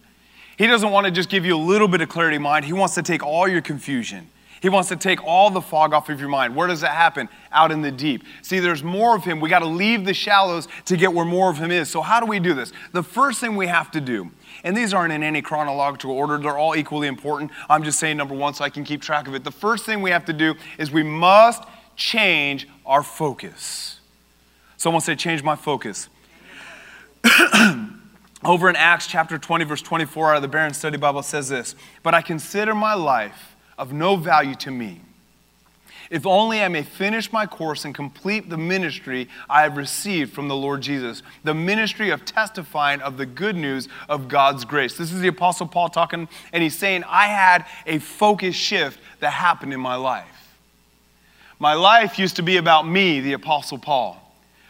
He 0.58 0.66
doesn't 0.66 0.90
want 0.90 1.06
to 1.06 1.12
just 1.12 1.30
give 1.30 1.46
you 1.46 1.56
a 1.56 1.62
little 1.63 1.88
bit 1.88 2.01
of 2.01 2.10
clarity 2.10 2.38
of 2.38 2.42
mind. 2.42 2.66
He 2.66 2.74
wants 2.74 2.96
to 2.96 3.04
take 3.04 3.22
all 3.22 3.48
your 3.48 3.62
confusion 3.62 4.30
he 4.65 4.69
wants 4.69 4.89
to 4.89 4.95
take 4.95 5.23
all 5.23 5.51
the 5.51 5.62
fog 5.62 5.94
off 5.94 6.09
of 6.09 6.19
your 6.19 6.27
mind. 6.27 6.56
Where 6.56 6.67
does 6.67 6.81
that 6.81 6.94
happen? 6.94 7.29
Out 7.51 7.71
in 7.71 7.83
the 7.83 7.91
deep. 7.91 8.23
See, 8.41 8.57
there's 8.57 8.83
more 8.83 9.15
of 9.15 9.23
Him. 9.23 9.39
We 9.39 9.47
got 9.47 9.59
to 9.59 9.67
leave 9.67 10.06
the 10.06 10.13
shallows 10.15 10.67
to 10.85 10.97
get 10.97 11.13
where 11.13 11.23
more 11.23 11.51
of 11.51 11.59
Him 11.59 11.69
is. 11.69 11.88
So, 11.88 12.01
how 12.01 12.19
do 12.19 12.25
we 12.25 12.39
do 12.39 12.56
this? 12.56 12.73
The 12.91 13.03
first 13.03 13.39
thing 13.39 13.56
we 13.57 13.67
have 13.67 13.91
to 13.91 14.01
do, 14.01 14.31
and 14.63 14.75
these 14.75 14.91
aren't 14.91 15.13
in 15.13 15.21
any 15.21 15.44
chronological 15.44 16.09
order, 16.09 16.39
they're 16.39 16.57
all 16.57 16.75
equally 16.75 17.07
important. 17.07 17.51
I'm 17.69 17.83
just 17.83 18.00
saying 18.00 18.17
number 18.17 18.33
one 18.33 18.56
so 18.56 18.65
I 18.65 18.71
can 18.71 18.83
keep 18.83 19.03
track 19.03 19.27
of 19.27 19.35
it. 19.35 19.44
The 19.44 19.51
first 19.51 19.85
thing 19.85 20.01
we 20.01 20.09
have 20.09 20.25
to 20.25 20.33
do 20.33 20.56
is 20.79 20.89
we 20.89 21.03
must 21.03 21.63
change 21.95 22.67
our 22.88 23.03
focus. 23.03 24.00
Someone 24.77 25.03
say, 25.03 25.15
change 25.15 25.44
my 25.44 25.56
focus. 25.56 26.09
Over 28.44 28.67
in 28.67 28.75
Acts 28.75 29.06
chapter 29.06 29.38
20, 29.38 29.63
verse 29.65 29.83
24, 29.83 30.31
out 30.31 30.44
of 30.44 30.51
the 30.51 30.57
Berean 30.57 30.73
Study 30.73 30.97
Bible 30.97 31.21
says 31.21 31.50
this 31.50 31.75
But 32.01 32.15
I 32.15 32.23
consider 32.23 32.73
my 32.73 32.95
life 32.95 33.55
of 33.77 33.94
no 33.94 34.16
value 34.16 34.56
to 34.56 34.72
me. 34.72 35.01
If 36.10 36.25
only 36.27 36.62
I 36.62 36.68
may 36.68 36.83
finish 36.83 37.33
my 37.33 37.45
course 37.45 37.83
and 37.83 37.95
complete 37.95 38.50
the 38.50 38.57
ministry 38.57 39.27
I 39.50 39.63
have 39.63 39.75
received 39.75 40.33
from 40.33 40.48
the 40.48 40.56
Lord 40.56 40.81
Jesus, 40.81 41.24
the 41.44 41.56
ministry 41.56 42.12
of 42.12 42.25
testifying 42.25 43.01
of 43.01 43.18
the 43.18 43.25
good 43.25 43.56
news 43.56 43.88
of 44.07 44.27
God's 44.27 44.66
grace. 44.66 44.98
This 44.98 45.12
is 45.12 45.19
the 45.19 45.30
Apostle 45.30 45.68
Paul 45.68 45.89
talking, 45.89 46.27
and 46.54 46.63
he's 46.63 46.77
saying, 46.77 47.04
I 47.07 47.27
had 47.27 47.66
a 47.88 47.98
focus 48.00 48.56
shift 48.56 49.00
that 49.19 49.31
happened 49.31 49.74
in 49.74 49.80
my 49.80 49.95
life. 49.95 50.54
My 51.57 51.74
life 51.74 52.19
used 52.19 52.36
to 52.36 52.44
be 52.44 52.57
about 52.57 52.88
me, 52.88 53.19
the 53.22 53.33
Apostle 53.33 53.80
Paul. 53.80 54.22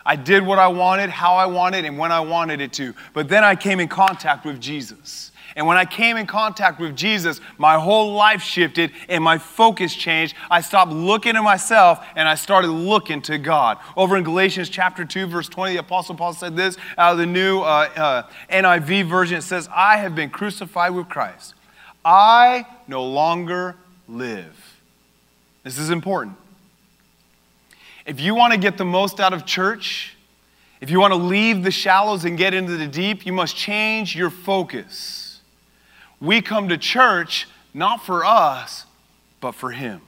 I 0.06 0.16
did 0.16 0.46
what 0.46 0.60
I 0.60 0.68
wanted, 0.68 1.10
how 1.10 1.36
I 1.36 1.48
wanted, 1.48 1.84
and 1.84 1.98
when 1.98 2.12
I 2.12 2.20
wanted 2.20 2.62
it 2.62 2.72
to. 2.74 2.94
But 3.14 3.28
then 3.28 3.44
I 3.44 3.56
came 3.56 3.80
in 3.80 3.88
contact 3.88 4.46
with 4.46 4.62
Jesus. 4.62 5.32
And 5.56 5.66
when 5.66 5.78
I 5.78 5.86
came 5.86 6.18
in 6.18 6.28
contact 6.28 6.82
with 6.82 6.98
Jesus, 6.98 7.40
my 7.58 7.80
whole 7.80 8.14
life 8.14 8.42
shifted 8.42 8.92
and 9.08 9.24
my 9.24 9.38
focus 9.38 9.96
changed. 9.96 10.36
I 10.52 10.60
stopped 10.60 10.92
looking 10.92 11.38
at 11.38 11.44
myself 11.44 12.06
and 12.18 12.28
I 12.28 12.36
started 12.36 12.68
looking 12.68 13.22
to 13.24 13.38
God. 13.38 13.78
Over 13.96 14.18
in 14.18 14.26
Galatians 14.26 14.68
chapter 14.68 15.06
2, 15.06 15.28
verse 15.28 15.48
20, 15.48 15.74
the 15.74 15.80
Apostle 15.80 16.16
Paul 16.16 16.34
said 16.34 16.58
this 16.58 16.76
out 16.98 17.14
of 17.14 17.20
the 17.20 17.26
new 17.26 17.62
uh, 17.62 17.90
uh, 17.96 18.24
NIV 18.52 19.08
version. 19.08 19.38
It 19.38 19.44
says, 19.44 19.70
I 19.74 19.98
have 19.98 20.14
been 20.14 20.30
crucified 20.30 20.94
with 20.94 21.08
Christ. 21.08 21.54
I 22.04 22.68
no 22.88 23.06
longer 23.06 23.78
live. 24.10 24.78
This 25.64 25.78
is 25.78 25.90
important. 25.90 26.36
If 28.06 28.20
you 28.20 28.36
want 28.36 28.52
to 28.54 28.60
get 28.60 28.78
the 28.78 28.86
most 28.86 29.22
out 29.22 29.32
of 29.32 29.46
church, 29.46 30.16
if 30.82 30.92
you 30.92 31.00
want 31.00 31.14
to 31.14 31.20
leave 31.20 31.64
the 31.64 31.72
shallows 31.72 32.26
and 32.26 32.38
get 32.38 32.54
into 32.54 32.76
the 32.76 32.88
deep, 32.88 33.26
you 33.26 33.32
must 33.32 33.56
change 33.56 34.16
your 34.18 34.30
focus. 34.30 35.25
We 36.20 36.42
come 36.42 36.70
to 36.70 36.78
church 36.78 37.48
not 37.74 38.06
for 38.06 38.26
us, 38.26 38.86
but 39.42 39.54
for 39.54 39.72
Him. 39.72 40.02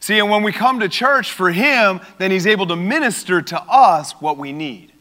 See, 0.00 0.18
and 0.18 0.30
when 0.30 0.42
we 0.42 0.52
come 0.52 0.80
to 0.80 0.88
church 0.88 1.32
for 1.32 1.50
Him, 1.50 2.00
then 2.18 2.30
He's 2.30 2.46
able 2.46 2.66
to 2.68 2.76
minister 2.76 3.42
to 3.42 3.60
us 3.62 4.12
what 4.20 4.38
we 4.38 4.52
need. 4.52 4.92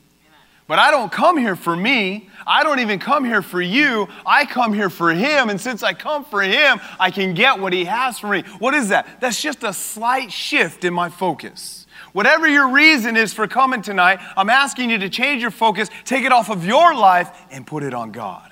But 0.67 0.79
I 0.79 0.91
don't 0.91 1.11
come 1.11 1.37
here 1.37 1.55
for 1.55 1.75
me. 1.75 2.29
I 2.45 2.63
don't 2.63 2.79
even 2.79 2.99
come 2.99 3.23
here 3.23 3.41
for 3.41 3.61
you. 3.61 4.09
I 4.25 4.45
come 4.45 4.73
here 4.73 4.89
for 4.89 5.11
Him. 5.11 5.49
And 5.49 5.61
since 5.61 5.81
I 5.81 5.93
come 5.93 6.25
for 6.25 6.41
Him, 6.41 6.81
I 6.99 7.09
can 7.09 7.33
get 7.33 7.59
what 7.59 7.71
He 7.71 7.85
has 7.85 8.19
for 8.19 8.27
me. 8.27 8.41
What 8.59 8.73
is 8.73 8.89
that? 8.89 9.21
That's 9.21 9.41
just 9.41 9.63
a 9.63 9.71
slight 9.71 10.31
shift 10.31 10.83
in 10.83 10.93
my 10.93 11.09
focus. 11.09 11.85
Whatever 12.11 12.47
your 12.47 12.69
reason 12.69 13.15
is 13.15 13.33
for 13.33 13.47
coming 13.47 13.81
tonight, 13.81 14.19
I'm 14.35 14.49
asking 14.49 14.89
you 14.89 14.97
to 14.99 15.09
change 15.09 15.41
your 15.41 15.51
focus, 15.51 15.89
take 16.03 16.25
it 16.25 16.31
off 16.31 16.49
of 16.49 16.65
your 16.65 16.95
life, 16.95 17.29
and 17.49 17.65
put 17.65 17.83
it 17.83 17.93
on 17.93 18.11
God. 18.11 18.51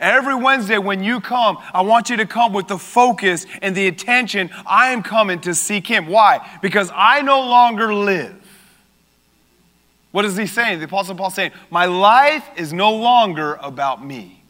Every 0.00 0.34
Wednesday 0.34 0.78
when 0.78 1.02
you 1.02 1.20
come, 1.20 1.58
I 1.72 1.82
want 1.82 2.10
you 2.10 2.16
to 2.16 2.26
come 2.26 2.52
with 2.52 2.68
the 2.68 2.78
focus 2.78 3.46
and 3.60 3.74
the 3.74 3.86
attention. 3.86 4.50
I 4.66 4.92
am 4.92 5.02
coming 5.02 5.40
to 5.40 5.54
seek 5.54 5.86
Him. 5.86 6.06
Why? 6.06 6.58
Because 6.60 6.90
I 6.94 7.22
no 7.22 7.40
longer 7.40 7.94
live. 7.94 8.38
What 10.12 10.26
is 10.26 10.36
he 10.36 10.46
saying? 10.46 10.78
The 10.78 10.84
Apostle 10.84 11.14
Paul 11.14 11.30
saying, 11.30 11.52
My 11.70 11.86
life 11.86 12.48
is 12.56 12.72
no 12.72 12.94
longer 12.94 13.54
about 13.62 14.04
me. 14.04 14.41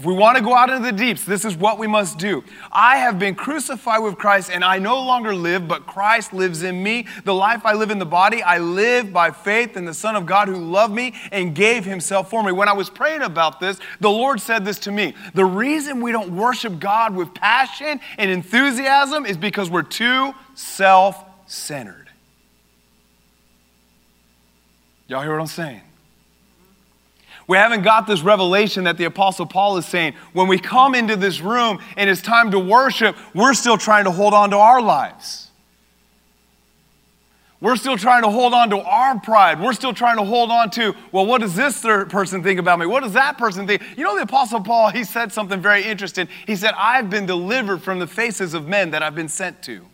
If 0.00 0.06
we 0.06 0.14
want 0.14 0.38
to 0.38 0.42
go 0.42 0.54
out 0.54 0.70
into 0.70 0.82
the 0.82 0.96
deeps, 0.96 1.26
this 1.26 1.44
is 1.44 1.58
what 1.58 1.78
we 1.78 1.86
must 1.86 2.16
do. 2.16 2.42
I 2.72 2.96
have 2.96 3.18
been 3.18 3.34
crucified 3.34 4.02
with 4.02 4.16
Christ, 4.16 4.50
and 4.50 4.64
I 4.64 4.78
no 4.78 4.98
longer 4.98 5.34
live, 5.34 5.68
but 5.68 5.86
Christ 5.86 6.32
lives 6.32 6.62
in 6.62 6.82
me. 6.82 7.06
The 7.24 7.34
life 7.34 7.66
I 7.66 7.74
live 7.74 7.90
in 7.90 7.98
the 7.98 8.06
body, 8.06 8.42
I 8.42 8.56
live 8.60 9.12
by 9.12 9.30
faith 9.30 9.76
in 9.76 9.84
the 9.84 9.92
Son 9.92 10.16
of 10.16 10.24
God 10.24 10.48
who 10.48 10.56
loved 10.56 10.94
me 10.94 11.12
and 11.32 11.54
gave 11.54 11.84
himself 11.84 12.30
for 12.30 12.42
me. 12.42 12.50
When 12.50 12.66
I 12.66 12.72
was 12.72 12.88
praying 12.88 13.20
about 13.20 13.60
this, 13.60 13.78
the 14.00 14.08
Lord 14.08 14.40
said 14.40 14.64
this 14.64 14.78
to 14.78 14.90
me 14.90 15.14
The 15.34 15.44
reason 15.44 16.00
we 16.00 16.12
don't 16.12 16.34
worship 16.34 16.80
God 16.80 17.14
with 17.14 17.34
passion 17.34 18.00
and 18.16 18.30
enthusiasm 18.30 19.26
is 19.26 19.36
because 19.36 19.68
we're 19.68 19.82
too 19.82 20.32
self 20.54 21.22
centered. 21.44 22.08
Y'all 25.08 25.20
hear 25.20 25.32
what 25.32 25.42
I'm 25.42 25.46
saying? 25.46 25.82
We 27.50 27.56
haven't 27.56 27.82
got 27.82 28.06
this 28.06 28.22
revelation 28.22 28.84
that 28.84 28.96
the 28.96 29.06
Apostle 29.06 29.44
Paul 29.44 29.76
is 29.76 29.84
saying. 29.84 30.14
When 30.34 30.46
we 30.46 30.56
come 30.56 30.94
into 30.94 31.16
this 31.16 31.40
room 31.40 31.80
and 31.96 32.08
it's 32.08 32.22
time 32.22 32.52
to 32.52 32.60
worship, 32.60 33.16
we're 33.34 33.54
still 33.54 33.76
trying 33.76 34.04
to 34.04 34.12
hold 34.12 34.34
on 34.34 34.50
to 34.50 34.56
our 34.56 34.80
lives. 34.80 35.50
We're 37.60 37.74
still 37.74 37.96
trying 37.96 38.22
to 38.22 38.30
hold 38.30 38.54
on 38.54 38.70
to 38.70 38.78
our 38.78 39.18
pride. 39.18 39.60
We're 39.60 39.72
still 39.72 39.92
trying 39.92 40.18
to 40.18 40.22
hold 40.22 40.52
on 40.52 40.70
to, 40.70 40.94
well, 41.10 41.26
what 41.26 41.40
does 41.40 41.56
this 41.56 41.82
person 41.82 42.44
think 42.44 42.60
about 42.60 42.78
me? 42.78 42.86
What 42.86 43.02
does 43.02 43.14
that 43.14 43.36
person 43.36 43.66
think? 43.66 43.82
You 43.96 44.04
know, 44.04 44.14
the 44.14 44.22
Apostle 44.22 44.60
Paul, 44.60 44.90
he 44.90 45.02
said 45.02 45.32
something 45.32 45.60
very 45.60 45.82
interesting. 45.82 46.28
He 46.46 46.54
said, 46.54 46.74
I've 46.76 47.10
been 47.10 47.26
delivered 47.26 47.82
from 47.82 47.98
the 47.98 48.06
faces 48.06 48.54
of 48.54 48.68
men 48.68 48.92
that 48.92 49.02
I've 49.02 49.16
been 49.16 49.28
sent 49.28 49.60
to. 49.64 49.84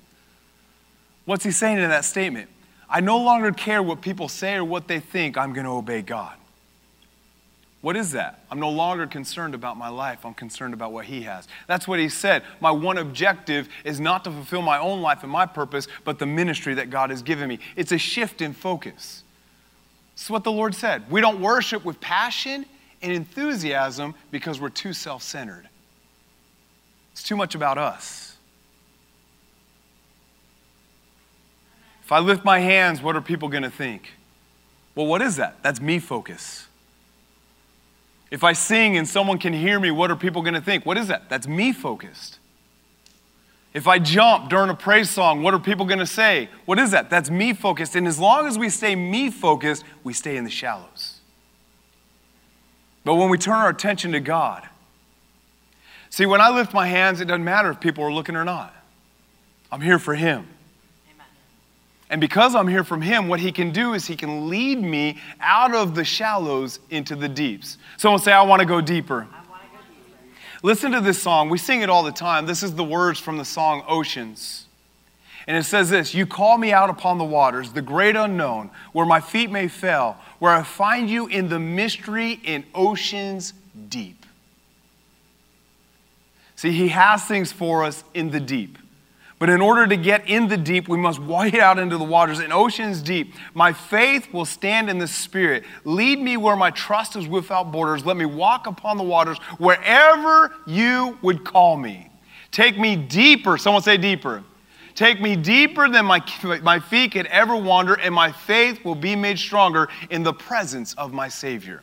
What's 1.24 1.42
he 1.42 1.52
saying 1.52 1.78
in 1.78 1.88
that 1.88 2.04
statement? 2.04 2.50
I 2.86 3.00
no 3.00 3.16
longer 3.16 3.50
care 3.50 3.82
what 3.82 4.02
people 4.02 4.28
say 4.28 4.56
or 4.56 4.64
what 4.64 4.88
they 4.88 5.00
think, 5.00 5.38
I'm 5.38 5.54
going 5.54 5.64
to 5.64 5.72
obey 5.72 6.02
God. 6.02 6.36
What 7.82 7.96
is 7.96 8.12
that? 8.12 8.40
I'm 8.50 8.58
no 8.58 8.70
longer 8.70 9.06
concerned 9.06 9.54
about 9.54 9.76
my 9.76 9.88
life. 9.88 10.24
I'm 10.24 10.34
concerned 10.34 10.74
about 10.74 10.92
what 10.92 11.04
He 11.04 11.22
has. 11.22 11.46
That's 11.66 11.86
what 11.86 11.98
He 11.98 12.08
said. 12.08 12.42
My 12.60 12.70
one 12.70 12.98
objective 12.98 13.68
is 13.84 14.00
not 14.00 14.24
to 14.24 14.30
fulfill 14.30 14.62
my 14.62 14.78
own 14.78 15.02
life 15.02 15.22
and 15.22 15.30
my 15.30 15.46
purpose, 15.46 15.86
but 16.04 16.18
the 16.18 16.26
ministry 16.26 16.74
that 16.74 16.90
God 16.90 17.10
has 17.10 17.22
given 17.22 17.48
me. 17.48 17.58
It's 17.76 17.92
a 17.92 17.98
shift 17.98 18.40
in 18.40 18.54
focus. 18.54 19.22
That's 20.14 20.30
what 20.30 20.44
the 20.44 20.52
Lord 20.52 20.74
said. 20.74 21.10
We 21.10 21.20
don't 21.20 21.40
worship 21.40 21.84
with 21.84 22.00
passion 22.00 22.66
and 23.02 23.12
enthusiasm 23.12 24.14
because 24.30 24.60
we're 24.60 24.70
too 24.70 24.92
self 24.92 25.22
centered. 25.22 25.68
It's 27.12 27.22
too 27.22 27.36
much 27.36 27.54
about 27.54 27.78
us. 27.78 28.36
If 32.02 32.12
I 32.12 32.20
lift 32.20 32.44
my 32.44 32.60
hands, 32.60 33.02
what 33.02 33.16
are 33.16 33.20
people 33.20 33.48
going 33.48 33.64
to 33.64 33.70
think? 33.70 34.12
Well, 34.94 35.06
what 35.06 35.20
is 35.20 35.36
that? 35.36 35.62
That's 35.62 35.80
me 35.80 35.98
focus. 35.98 36.65
If 38.30 38.42
I 38.42 38.52
sing 38.52 38.96
and 38.96 39.06
someone 39.06 39.38
can 39.38 39.52
hear 39.52 39.78
me, 39.78 39.90
what 39.90 40.10
are 40.10 40.16
people 40.16 40.42
going 40.42 40.54
to 40.54 40.60
think? 40.60 40.84
What 40.84 40.98
is 40.98 41.08
that? 41.08 41.28
That's 41.28 41.46
me 41.46 41.72
focused. 41.72 42.38
If 43.72 43.86
I 43.86 43.98
jump 43.98 44.48
during 44.48 44.70
a 44.70 44.74
praise 44.74 45.10
song, 45.10 45.42
what 45.42 45.52
are 45.52 45.58
people 45.58 45.84
going 45.84 45.98
to 45.98 46.06
say? 46.06 46.48
What 46.64 46.78
is 46.78 46.92
that? 46.92 47.10
That's 47.10 47.30
me 47.30 47.52
focused. 47.52 47.94
And 47.94 48.08
as 48.08 48.18
long 48.18 48.46
as 48.46 48.58
we 48.58 48.70
stay 48.70 48.96
me 48.96 49.30
focused, 49.30 49.84
we 50.02 50.12
stay 50.12 50.36
in 50.36 50.44
the 50.44 50.50
shallows. 50.50 51.20
But 53.04 53.14
when 53.16 53.28
we 53.28 53.38
turn 53.38 53.54
our 53.54 53.68
attention 53.68 54.12
to 54.12 54.20
God, 54.20 54.66
see, 56.10 56.26
when 56.26 56.40
I 56.40 56.48
lift 56.48 56.72
my 56.72 56.86
hands, 56.86 57.20
it 57.20 57.26
doesn't 57.26 57.44
matter 57.44 57.70
if 57.70 57.78
people 57.78 58.02
are 58.02 58.12
looking 58.12 58.34
or 58.34 58.44
not. 58.44 58.74
I'm 59.70 59.82
here 59.82 59.98
for 59.98 60.14
Him. 60.14 60.48
And 62.08 62.20
because 62.20 62.54
I'm 62.54 62.68
here 62.68 62.84
from 62.84 63.02
Him, 63.02 63.28
what 63.28 63.40
He 63.40 63.50
can 63.50 63.72
do 63.72 63.94
is 63.94 64.06
He 64.06 64.16
can 64.16 64.48
lead 64.48 64.80
me 64.80 65.18
out 65.40 65.74
of 65.74 65.94
the 65.94 66.04
shallows 66.04 66.78
into 66.90 67.16
the 67.16 67.28
deeps. 67.28 67.78
Someone 67.96 68.20
say, 68.20 68.32
I 68.32 68.42
want 68.42 68.60
to 68.60 68.66
go 68.66 68.80
deeper. 68.80 69.26
Listen 70.62 70.92
to 70.92 71.00
this 71.00 71.20
song. 71.20 71.48
We 71.48 71.58
sing 71.58 71.82
it 71.82 71.90
all 71.90 72.02
the 72.02 72.12
time. 72.12 72.46
This 72.46 72.62
is 72.62 72.74
the 72.74 72.84
words 72.84 73.18
from 73.18 73.36
the 73.36 73.44
song 73.44 73.84
Oceans. 73.88 74.66
And 75.46 75.56
it 75.56 75.64
says 75.64 75.90
this 75.90 76.14
You 76.14 76.26
call 76.26 76.58
me 76.58 76.72
out 76.72 76.90
upon 76.90 77.18
the 77.18 77.24
waters, 77.24 77.72
the 77.72 77.82
great 77.82 78.16
unknown, 78.16 78.70
where 78.92 79.06
my 79.06 79.20
feet 79.20 79.50
may 79.50 79.68
fail, 79.68 80.16
where 80.38 80.52
I 80.52 80.62
find 80.62 81.08
you 81.08 81.26
in 81.26 81.48
the 81.48 81.58
mystery 81.58 82.40
in 82.44 82.64
oceans 82.74 83.52
deep. 83.88 84.26
See, 86.56 86.72
He 86.72 86.88
has 86.88 87.24
things 87.24 87.52
for 87.52 87.84
us 87.84 88.02
in 88.14 88.30
the 88.30 88.40
deep. 88.40 88.78
But 89.38 89.50
in 89.50 89.60
order 89.60 89.86
to 89.86 89.96
get 89.96 90.28
in 90.28 90.48
the 90.48 90.56
deep, 90.56 90.88
we 90.88 90.96
must 90.96 91.18
wade 91.18 91.54
out 91.60 91.78
into 91.78 91.98
the 91.98 92.04
waters 92.04 92.40
in 92.40 92.52
oceans 92.52 93.02
deep. 93.02 93.34
My 93.54 93.72
faith 93.72 94.32
will 94.32 94.44
stand 94.44 94.88
in 94.88 94.98
the 94.98 95.08
Spirit. 95.08 95.64
Lead 95.84 96.18
me 96.18 96.36
where 96.36 96.56
my 96.56 96.70
trust 96.70 97.16
is 97.16 97.28
without 97.28 97.70
borders. 97.70 98.06
Let 98.06 98.16
me 98.16 98.24
walk 98.24 98.66
upon 98.66 98.96
the 98.96 99.04
waters 99.04 99.38
wherever 99.58 100.54
you 100.66 101.18
would 101.22 101.44
call 101.44 101.76
me. 101.76 102.10
Take 102.50 102.78
me 102.78 102.96
deeper. 102.96 103.58
Someone 103.58 103.82
say 103.82 103.98
deeper. 103.98 104.42
Take 104.94 105.20
me 105.20 105.36
deeper 105.36 105.90
than 105.90 106.06
my, 106.06 106.22
my 106.62 106.80
feet 106.80 107.12
could 107.12 107.26
ever 107.26 107.54
wander, 107.54 107.94
and 107.94 108.14
my 108.14 108.32
faith 108.32 108.82
will 108.84 108.94
be 108.94 109.14
made 109.14 109.38
stronger 109.38 109.88
in 110.08 110.22
the 110.22 110.32
presence 110.32 110.94
of 110.94 111.12
my 111.12 111.28
Savior. 111.28 111.82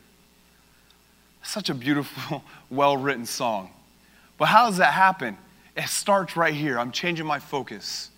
Such 1.44 1.70
a 1.70 1.76
beautiful, 1.76 2.44
well 2.72 2.98
written 2.98 3.28
song. 3.28 3.70
But 4.40 4.46
how 4.46 4.66
does 4.66 4.78
that 4.78 4.94
happen? 4.94 5.38
It 5.76 5.88
starts 5.88 6.38
right 6.38 6.54
here. 6.54 6.78
I'm 6.78 6.92
changing 6.92 7.26
my 7.26 7.40
focus. 7.40 8.12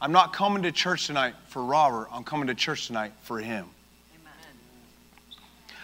I'm 0.00 0.12
not 0.12 0.32
coming 0.32 0.62
to 0.62 0.72
church 0.72 1.06
tonight 1.06 1.34
for 1.48 1.64
Robert. 1.64 2.08
I'm 2.12 2.22
coming 2.22 2.46
to 2.48 2.54
church 2.54 2.86
tonight 2.86 3.12
for 3.22 3.38
him. 3.38 3.66
Amen. 4.14 4.32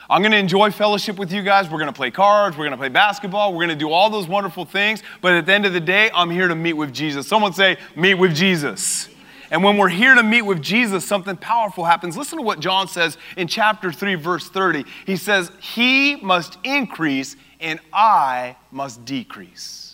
I'm 0.08 0.20
going 0.20 0.32
to 0.32 0.38
enjoy 0.38 0.70
fellowship 0.70 1.16
with 1.16 1.32
you 1.32 1.42
guys. 1.42 1.68
We're 1.68 1.78
going 1.78 1.92
to 1.92 1.96
play 1.96 2.10
cards. 2.10 2.56
We're 2.56 2.64
going 2.64 2.72
to 2.72 2.78
play 2.78 2.90
basketball. 2.90 3.52
We're 3.52 3.66
going 3.66 3.76
to 3.76 3.84
do 3.84 3.90
all 3.90 4.10
those 4.10 4.28
wonderful 4.28 4.66
things. 4.66 5.02
But 5.20 5.32
at 5.32 5.46
the 5.46 5.54
end 5.54 5.66
of 5.66 5.72
the 5.72 5.80
day, 5.80 6.10
I'm 6.14 6.30
here 6.30 6.46
to 6.46 6.54
meet 6.54 6.74
with 6.74 6.92
Jesus. 6.92 7.26
Someone 7.26 7.54
say, 7.54 7.78
meet 7.96 8.14
with 8.14 8.34
Jesus. 8.36 9.08
And 9.50 9.64
when 9.64 9.76
we're 9.76 9.88
here 9.88 10.14
to 10.14 10.22
meet 10.22 10.42
with 10.42 10.62
Jesus, 10.62 11.04
something 11.04 11.36
powerful 11.36 11.84
happens. 11.84 12.16
Listen 12.16 12.38
to 12.38 12.44
what 12.44 12.60
John 12.60 12.86
says 12.86 13.16
in 13.36 13.48
chapter 13.48 13.90
3, 13.90 14.14
verse 14.14 14.48
30. 14.48 14.84
He 15.06 15.16
says, 15.16 15.50
He 15.60 16.16
must 16.16 16.58
increase 16.64 17.36
and 17.60 17.80
I 17.92 18.56
must 18.70 19.04
decrease. 19.04 19.93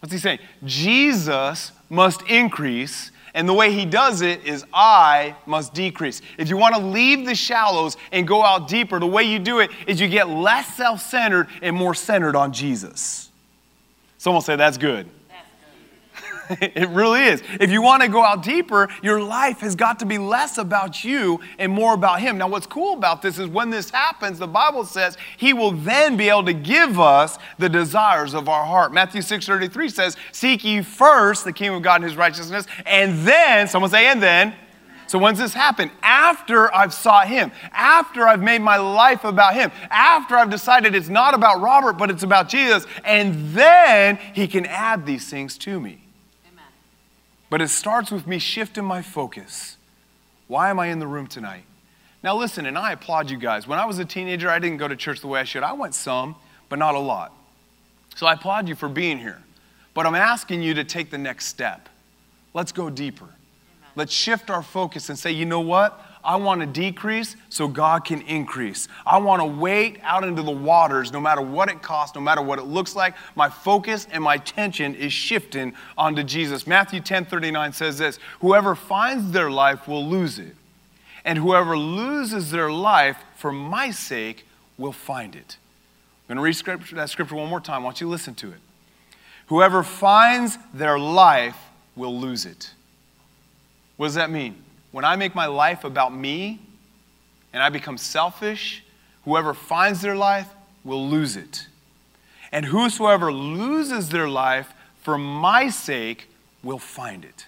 What's 0.00 0.12
he 0.12 0.18
saying? 0.18 0.40
Jesus 0.64 1.72
must 1.88 2.22
increase, 2.22 3.10
and 3.34 3.48
the 3.48 3.52
way 3.52 3.72
he 3.72 3.84
does 3.84 4.22
it 4.22 4.44
is 4.44 4.64
I 4.72 5.36
must 5.46 5.74
decrease. 5.74 6.22
If 6.38 6.48
you 6.48 6.56
want 6.56 6.74
to 6.74 6.80
leave 6.80 7.26
the 7.26 7.34
shallows 7.34 7.96
and 8.10 8.26
go 8.26 8.42
out 8.42 8.66
deeper, 8.66 8.98
the 8.98 9.06
way 9.06 9.24
you 9.24 9.38
do 9.38 9.60
it 9.60 9.70
is 9.86 10.00
you 10.00 10.08
get 10.08 10.28
less 10.28 10.74
self 10.76 11.00
centered 11.02 11.48
and 11.62 11.76
more 11.76 11.94
centered 11.94 12.34
on 12.34 12.52
Jesus. 12.52 13.30
Someone 14.18 14.42
say, 14.42 14.56
That's 14.56 14.78
good. 14.78 15.08
it 16.60 16.88
really 16.88 17.22
is. 17.26 17.42
If 17.60 17.70
you 17.70 17.80
want 17.80 18.02
to 18.02 18.08
go 18.08 18.24
out 18.24 18.42
deeper, 18.42 18.88
your 19.02 19.22
life 19.22 19.60
has 19.60 19.76
got 19.76 20.00
to 20.00 20.06
be 20.06 20.18
less 20.18 20.58
about 20.58 21.04
you 21.04 21.38
and 21.58 21.70
more 21.70 21.94
about 21.94 22.20
Him. 22.20 22.38
Now, 22.38 22.48
what's 22.48 22.66
cool 22.66 22.94
about 22.94 23.22
this 23.22 23.38
is 23.38 23.46
when 23.46 23.70
this 23.70 23.90
happens, 23.90 24.38
the 24.40 24.48
Bible 24.48 24.84
says 24.84 25.16
He 25.36 25.52
will 25.52 25.70
then 25.70 26.16
be 26.16 26.28
able 26.28 26.44
to 26.46 26.52
give 26.52 26.98
us 26.98 27.38
the 27.58 27.68
desires 27.68 28.34
of 28.34 28.48
our 28.48 28.64
heart. 28.64 28.92
Matthew 28.92 29.22
6 29.22 29.46
33 29.46 29.88
says, 29.88 30.16
Seek 30.32 30.64
ye 30.64 30.82
first 30.82 31.44
the 31.44 31.52
kingdom 31.52 31.76
of 31.76 31.82
God 31.82 31.96
and 31.96 32.04
His 32.04 32.16
righteousness, 32.16 32.66
and 32.84 33.26
then, 33.26 33.68
someone 33.68 33.90
say, 33.90 34.06
and 34.06 34.20
then. 34.20 34.54
So, 35.06 35.18
when's 35.18 35.38
this 35.38 35.54
happen? 35.54 35.90
After 36.02 36.72
I've 36.74 36.94
sought 36.94 37.28
Him, 37.28 37.52
after 37.72 38.26
I've 38.26 38.42
made 38.42 38.60
my 38.60 38.76
life 38.76 39.22
about 39.24 39.54
Him, 39.54 39.70
after 39.90 40.36
I've 40.36 40.50
decided 40.50 40.96
it's 40.96 41.08
not 41.08 41.34
about 41.34 41.60
Robert, 41.60 41.94
but 41.94 42.10
it's 42.10 42.22
about 42.24 42.48
Jesus, 42.48 42.86
and 43.04 43.52
then 43.52 44.18
He 44.34 44.48
can 44.48 44.66
add 44.66 45.06
these 45.06 45.28
things 45.30 45.56
to 45.58 45.80
me. 45.80 46.09
But 47.50 47.60
it 47.60 47.68
starts 47.68 48.10
with 48.10 48.26
me 48.26 48.38
shifting 48.38 48.84
my 48.84 49.02
focus. 49.02 49.76
Why 50.46 50.70
am 50.70 50.78
I 50.78 50.86
in 50.86 51.00
the 51.00 51.06
room 51.06 51.26
tonight? 51.26 51.64
Now, 52.22 52.36
listen, 52.36 52.66
and 52.66 52.78
I 52.78 52.92
applaud 52.92 53.30
you 53.30 53.36
guys. 53.36 53.66
When 53.66 53.78
I 53.78 53.86
was 53.86 53.98
a 53.98 54.04
teenager, 54.04 54.48
I 54.48 54.58
didn't 54.58 54.78
go 54.78 54.88
to 54.88 54.96
church 54.96 55.20
the 55.20 55.26
way 55.26 55.40
I 55.40 55.44
should. 55.44 55.62
I 55.62 55.72
went 55.72 55.94
some, 55.94 56.36
but 56.68 56.78
not 56.78 56.94
a 56.94 56.98
lot. 56.98 57.32
So 58.14 58.26
I 58.26 58.34
applaud 58.34 58.68
you 58.68 58.74
for 58.74 58.88
being 58.88 59.18
here. 59.18 59.42
But 59.94 60.06
I'm 60.06 60.14
asking 60.14 60.62
you 60.62 60.74
to 60.74 60.84
take 60.84 61.10
the 61.10 61.18
next 61.18 61.46
step. 61.46 61.88
Let's 62.54 62.72
go 62.72 62.90
deeper. 62.90 63.28
Let's 63.96 64.12
shift 64.12 64.50
our 64.50 64.62
focus 64.62 65.08
and 65.08 65.18
say, 65.18 65.32
you 65.32 65.44
know 65.44 65.60
what? 65.60 66.00
I 66.22 66.36
want 66.36 66.60
to 66.60 66.66
decrease 66.66 67.36
so 67.48 67.66
God 67.66 68.04
can 68.04 68.20
increase. 68.22 68.88
I 69.06 69.18
want 69.18 69.40
to 69.40 69.46
wait 69.46 69.98
out 70.02 70.22
into 70.22 70.42
the 70.42 70.50
waters 70.50 71.12
no 71.12 71.20
matter 71.20 71.40
what 71.40 71.70
it 71.70 71.80
costs, 71.82 72.14
no 72.14 72.20
matter 72.20 72.42
what 72.42 72.58
it 72.58 72.64
looks 72.64 72.94
like. 72.94 73.14
My 73.34 73.48
focus 73.48 74.06
and 74.10 74.22
my 74.22 74.34
attention 74.34 74.94
is 74.94 75.12
shifting 75.12 75.72
onto 75.96 76.22
Jesus. 76.22 76.66
Matthew 76.66 77.00
10 77.00 77.24
39 77.26 77.72
says 77.72 77.98
this 77.98 78.18
Whoever 78.40 78.74
finds 78.74 79.32
their 79.32 79.50
life 79.50 79.88
will 79.88 80.06
lose 80.06 80.38
it, 80.38 80.54
and 81.24 81.38
whoever 81.38 81.76
loses 81.76 82.50
their 82.50 82.70
life 82.70 83.16
for 83.36 83.52
my 83.52 83.90
sake 83.90 84.46
will 84.76 84.92
find 84.92 85.34
it. 85.34 85.56
I'm 86.28 86.34
going 86.34 86.36
to 86.36 86.42
read 86.42 86.56
scripture, 86.56 86.96
that 86.96 87.10
scripture 87.10 87.34
one 87.34 87.48
more 87.48 87.60
time. 87.60 87.82
I 87.82 87.84
want 87.84 88.00
you 88.00 88.06
to 88.06 88.10
listen 88.10 88.34
to 88.36 88.48
it. 88.48 88.58
Whoever 89.46 89.82
finds 89.82 90.58
their 90.72 90.98
life 90.98 91.56
will 91.96 92.16
lose 92.16 92.46
it. 92.46 92.70
What 93.96 94.06
does 94.06 94.14
that 94.14 94.30
mean? 94.30 94.62
When 94.92 95.04
I 95.04 95.16
make 95.16 95.34
my 95.34 95.46
life 95.46 95.84
about 95.84 96.14
me 96.14 96.60
and 97.52 97.62
I 97.62 97.68
become 97.68 97.96
selfish, 97.96 98.84
whoever 99.24 99.54
finds 99.54 100.00
their 100.00 100.16
life 100.16 100.48
will 100.84 101.08
lose 101.08 101.36
it. 101.36 101.66
And 102.52 102.66
whosoever 102.66 103.32
loses 103.32 104.08
their 104.08 104.28
life 104.28 104.72
for 105.02 105.16
my 105.16 105.68
sake 105.68 106.28
will 106.62 106.78
find 106.78 107.24
it. 107.24 107.46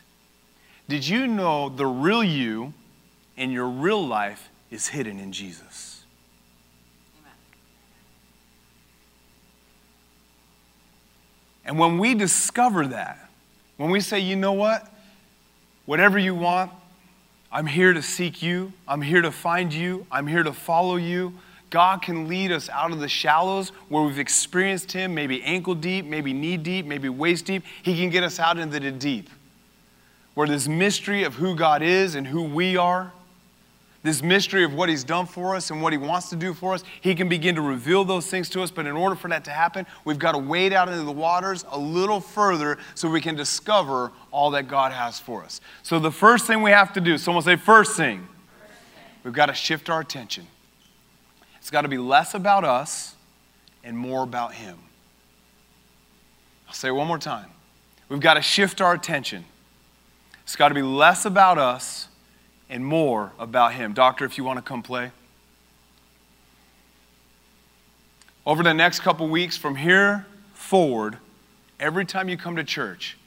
Did 0.89 1.07
you 1.07 1.27
know 1.27 1.69
the 1.69 1.87
real 1.87 2.23
you 2.23 2.73
and 3.37 3.53
your 3.53 3.69
real 3.69 4.07
life 4.07 4.51
is 4.71 4.89
hidden 4.89 5.19
in 5.19 5.33
Jesus? 5.33 6.05
And 11.65 11.79
when 11.79 11.99
we 11.99 12.15
discover 12.15 12.87
that, 12.89 13.29
when 13.77 13.91
we 13.91 14.01
say, 14.01 14.19
you 14.19 14.37
know 14.37 14.53
what, 14.53 14.87
whatever 15.87 16.19
you 16.19 16.35
want, 16.35 16.73
I'm 17.53 17.67
here 17.67 17.93
to 17.93 18.03
seek 18.03 18.43
you, 18.43 18.73
I'm 18.89 19.03
here 19.03 19.21
to 19.21 19.31
find 19.31 19.73
you, 19.73 20.07
I'm 20.11 20.27
here 20.27 20.43
to 20.43 20.53
follow 20.53 20.97
you. 20.97 21.35
God 21.69 22.03
can 22.03 22.29
lead 22.29 22.51
us 22.51 22.69
out 22.69 22.93
of 22.93 23.01
the 23.01 23.09
shallows 23.09 23.71
where 23.89 24.03
we've 24.03 24.19
experienced 24.19 24.93
Him, 24.93 25.15
maybe 25.15 25.43
ankle 25.43 25.75
deep, 25.75 26.07
maybe 26.07 26.33
knee 26.33 26.57
deep, 26.57 26.87
maybe 26.87 27.09
waist 27.09 27.47
deep. 27.47 27.63
He 27.83 27.97
can 27.97 28.11
get 28.11 28.25
us 28.25 28.39
out 28.39 28.59
into 28.59 28.81
the 28.81 28.91
deep 28.91 29.29
where 30.35 30.47
this 30.47 30.67
mystery 30.67 31.25
of 31.25 31.35
who 31.35 31.55
God 31.55 31.83
is 31.83 32.15
and 32.15 32.27
who 32.27 32.43
we 32.43 32.77
are, 32.77 33.13
this 34.03 34.23
mystery 34.23 34.65
of 34.65 34.75
what 34.75 34.89
He's 34.89 35.05
done 35.05 35.27
for 35.27 35.55
us 35.55 35.71
and 35.71 35.81
what 35.81 35.93
He 35.93 35.99
wants 35.99 36.29
to 36.31 36.37
do 36.37 36.55
for 36.55 36.75
us, 36.75 36.83
He 37.01 37.15
can 37.15 37.29
begin 37.29 37.55
to 37.55 37.61
reveal 37.61 38.05
those 38.05 38.27
things 38.27 38.49
to 38.51 38.63
us. 38.63 38.71
But 38.71 38.87
in 38.87 38.97
order 38.97 39.15
for 39.15 39.29
that 39.29 39.45
to 39.45 39.51
happen, 39.51 39.87
we've 40.05 40.19
got 40.19 40.33
to 40.33 40.39
wade 40.39 40.73
out 40.73 40.89
into 40.89 41.05
the 41.05 41.13
waters 41.13 41.65
a 41.71 41.79
little 41.79 42.21
further 42.21 42.79
so 42.95 43.09
we 43.09 43.21
can 43.21 43.37
discover 43.37 44.13
all 44.31 44.51
that 44.53 44.67
God 44.67 44.93
has 44.93 45.21
for 45.21 45.45
us. 45.45 45.61
So, 45.83 45.99
the 45.99 46.11
first 46.11 46.47
thing 46.47 46.63
we 46.63 46.73
have 46.73 46.93
to 46.95 47.01
do, 47.01 47.17
someone 47.17 47.45
say, 47.45 47.57
first 47.57 47.97
thing, 47.97 48.27
we've 49.23 49.35
got 49.35 49.47
to 49.47 49.55
shift 49.55 49.89
our 49.89 50.01
attention. 50.01 50.47
It's 51.59 51.71
got 51.71 51.83
to 51.83 51.89
be 51.89 51.99
less 51.99 52.35
about 52.35 52.65
us 52.65 53.15
and 53.85 53.97
more 53.97 54.25
about 54.25 54.55
Him. 54.55 54.79
I'll 56.67 56.75
say 56.75 56.89
it 56.89 56.93
one 56.93 57.07
more 57.07 57.19
time. 57.19 57.51
We've 58.09 58.21
got 58.21 58.35
to 58.35 58.43
shift 58.43 58.81
our 58.81 58.95
attention. 58.95 59.45
It's 60.43 60.57
got 60.57 60.71
to 60.71 60.75
be 60.75 60.83
less 60.83 61.25
about 61.25 61.57
us 61.57 62.09
and 62.73 62.85
more 62.85 63.33
about 63.39 63.75
Him. 63.75 63.93
Doctor, 63.93 64.25
if 64.25 64.39
you 64.39 64.45
want 64.45 64.57
to 64.57 64.63
come 64.63 64.83
play. 64.83 65.13
Over 68.47 68.63
the 68.63 68.73
next 68.73 69.01
couple 69.01 69.29
weeks, 69.29 69.59
from 69.59 69.77
here 69.77 70.27
forward, 70.55 71.19
every 71.79 72.07
time 72.07 72.31
you 72.31 72.39
come 72.39 72.57
to 72.57 72.65
church, 72.65 73.19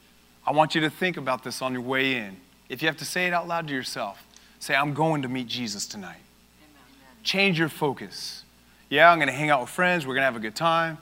I 0.48 0.52
want 0.52 0.74
you 0.74 0.82
to 0.82 0.90
think 0.90 1.16
about 1.16 1.44
this 1.44 1.62
on 1.62 1.74
your 1.74 1.84
way 1.84 2.16
in. 2.16 2.38
If 2.70 2.82
you 2.82 2.88
have 2.88 2.98
to 2.98 3.06
say 3.06 3.28
it 3.28 3.34
out 3.34 3.48
loud 3.48 3.68
to 3.68 3.74
yourself, 3.74 4.26
say, 4.60 4.76
I'm 4.76 4.96
going 4.96 5.22
to 5.22 5.28
meet 5.28 5.48
Jesus 5.48 5.86
tonight. 5.86 6.18
Amen. 6.60 7.24
Change 7.24 7.60
your 7.60 7.70
focus. 7.70 8.44
Yeah, 8.90 9.12
I'm 9.12 9.20
going 9.20 9.28
to 9.28 9.34
hang 9.34 9.52
out 9.52 9.62
with 9.62 9.70
friends. 9.70 10.08
We're 10.08 10.16
going 10.16 10.24
to 10.24 10.26
have 10.26 10.36
a 10.36 10.40
good 10.40 10.56
time. 10.56 10.98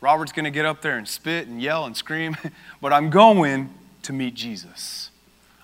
Robert's 0.00 0.30
going 0.30 0.44
to 0.44 0.52
get 0.52 0.64
up 0.64 0.82
there 0.82 0.98
and 0.98 1.08
spit 1.08 1.48
and 1.48 1.60
yell 1.60 1.84
and 1.84 1.96
scream, 1.96 2.36
but 2.80 2.92
I'm 2.92 3.10
going 3.10 3.74
to 4.04 4.12
meet 4.12 4.34
Jesus. 4.34 5.10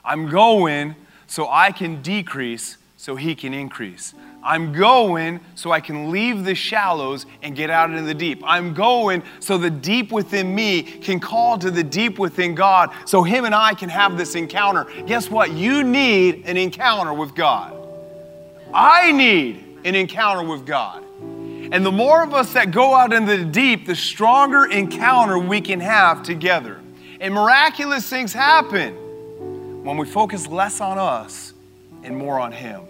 I'm 0.04 0.28
going 0.28 0.96
so 1.26 1.48
I 1.48 1.72
can 1.72 2.02
decrease 2.02 2.76
so 3.02 3.16
he 3.16 3.34
can 3.34 3.52
increase. 3.52 4.14
I'm 4.44 4.72
going 4.72 5.40
so 5.56 5.72
I 5.72 5.80
can 5.80 6.12
leave 6.12 6.44
the 6.44 6.54
shallows 6.54 7.26
and 7.42 7.56
get 7.56 7.68
out 7.68 7.90
into 7.90 8.02
the 8.02 8.14
deep. 8.14 8.40
I'm 8.44 8.74
going 8.74 9.24
so 9.40 9.58
the 9.58 9.70
deep 9.70 10.12
within 10.12 10.54
me 10.54 10.82
can 10.82 11.18
call 11.18 11.58
to 11.58 11.70
the 11.72 11.82
deep 11.82 12.20
within 12.20 12.54
God 12.54 12.90
so 13.04 13.24
him 13.24 13.44
and 13.44 13.56
I 13.56 13.74
can 13.74 13.88
have 13.88 14.16
this 14.16 14.36
encounter. 14.36 14.86
Guess 15.06 15.30
what? 15.30 15.50
You 15.50 15.82
need 15.82 16.44
an 16.46 16.56
encounter 16.56 17.12
with 17.12 17.34
God. 17.34 17.76
I 18.72 19.10
need 19.10 19.80
an 19.84 19.96
encounter 19.96 20.48
with 20.48 20.64
God. 20.64 21.02
And 21.20 21.84
the 21.84 21.90
more 21.90 22.22
of 22.22 22.34
us 22.34 22.52
that 22.52 22.70
go 22.70 22.94
out 22.94 23.12
into 23.12 23.36
the 23.36 23.44
deep, 23.44 23.86
the 23.86 23.96
stronger 23.96 24.66
encounter 24.66 25.40
we 25.40 25.60
can 25.60 25.80
have 25.80 26.22
together. 26.22 26.80
And 27.20 27.34
miraculous 27.34 28.08
things 28.08 28.32
happen 28.32 28.96
when 29.82 29.96
we 29.96 30.06
focus 30.06 30.46
less 30.46 30.80
on 30.80 30.98
us 30.98 31.52
and 32.02 32.16
more 32.16 32.38
on 32.38 32.52
Him. 32.52 32.82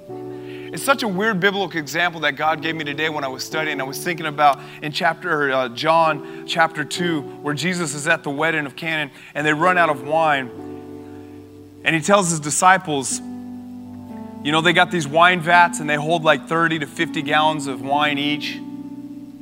It's 0.73 0.83
such 0.83 1.03
a 1.03 1.09
weird 1.09 1.39
biblical 1.39 1.79
example 1.79 2.21
that 2.23 2.33
God 2.33 2.63
gave 2.63 2.75
me 2.75 2.85
today 2.85 3.11
when 3.11 3.25
I 3.25 3.29
was 3.29 3.45
studying. 3.45 3.81
I 3.81 3.85
was 3.85 4.03
thinking 4.03 4.27
about 4.27 4.59
in 4.83 4.91
chapter 4.93 5.53
uh, 5.53 5.69
John 5.71 6.47
chapter 6.47 6.83
2 6.85 7.21
where 7.43 7.55
Jesus 7.55 7.95
is 7.95 8.07
at 8.09 8.23
the 8.23 8.31
wedding 8.31 8.65
of 8.65 8.75
Canaan 8.75 9.11
and 9.35 9.47
they 9.47 9.53
run 9.53 9.77
out 9.77 9.91
of 9.91 10.07
wine. 10.07 10.51
And 11.85 11.95
he 11.95 12.01
tells 12.01 12.31
his 12.31 12.41
disciples, 12.41 13.21
you 13.21 14.51
know, 14.51 14.61
they 14.61 14.73
got 14.73 14.91
these 14.91 15.07
wine 15.07 15.41
vats 15.41 15.81
and 15.81 15.89
they 15.89 15.97
hold 15.97 16.25
like 16.25 16.49
30 16.49 16.81
to 16.81 16.87
50 16.87 17.23
gallons 17.23 17.67
of 17.67 17.83
wine 17.83 18.19
each. 18.19 18.57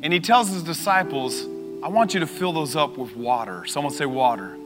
And 0.03 0.12
he 0.12 0.20
tells 0.20 0.48
his 0.48 0.62
disciples, 0.62 1.44
I 1.83 1.88
want 1.88 2.12
you 2.12 2.20
to 2.20 2.27
fill 2.27 2.53
those 2.53 2.74
up 2.74 2.96
with 2.98 3.14
water. 3.16 3.64
Someone 3.66 3.92
say 3.92 4.07
water. 4.07 4.57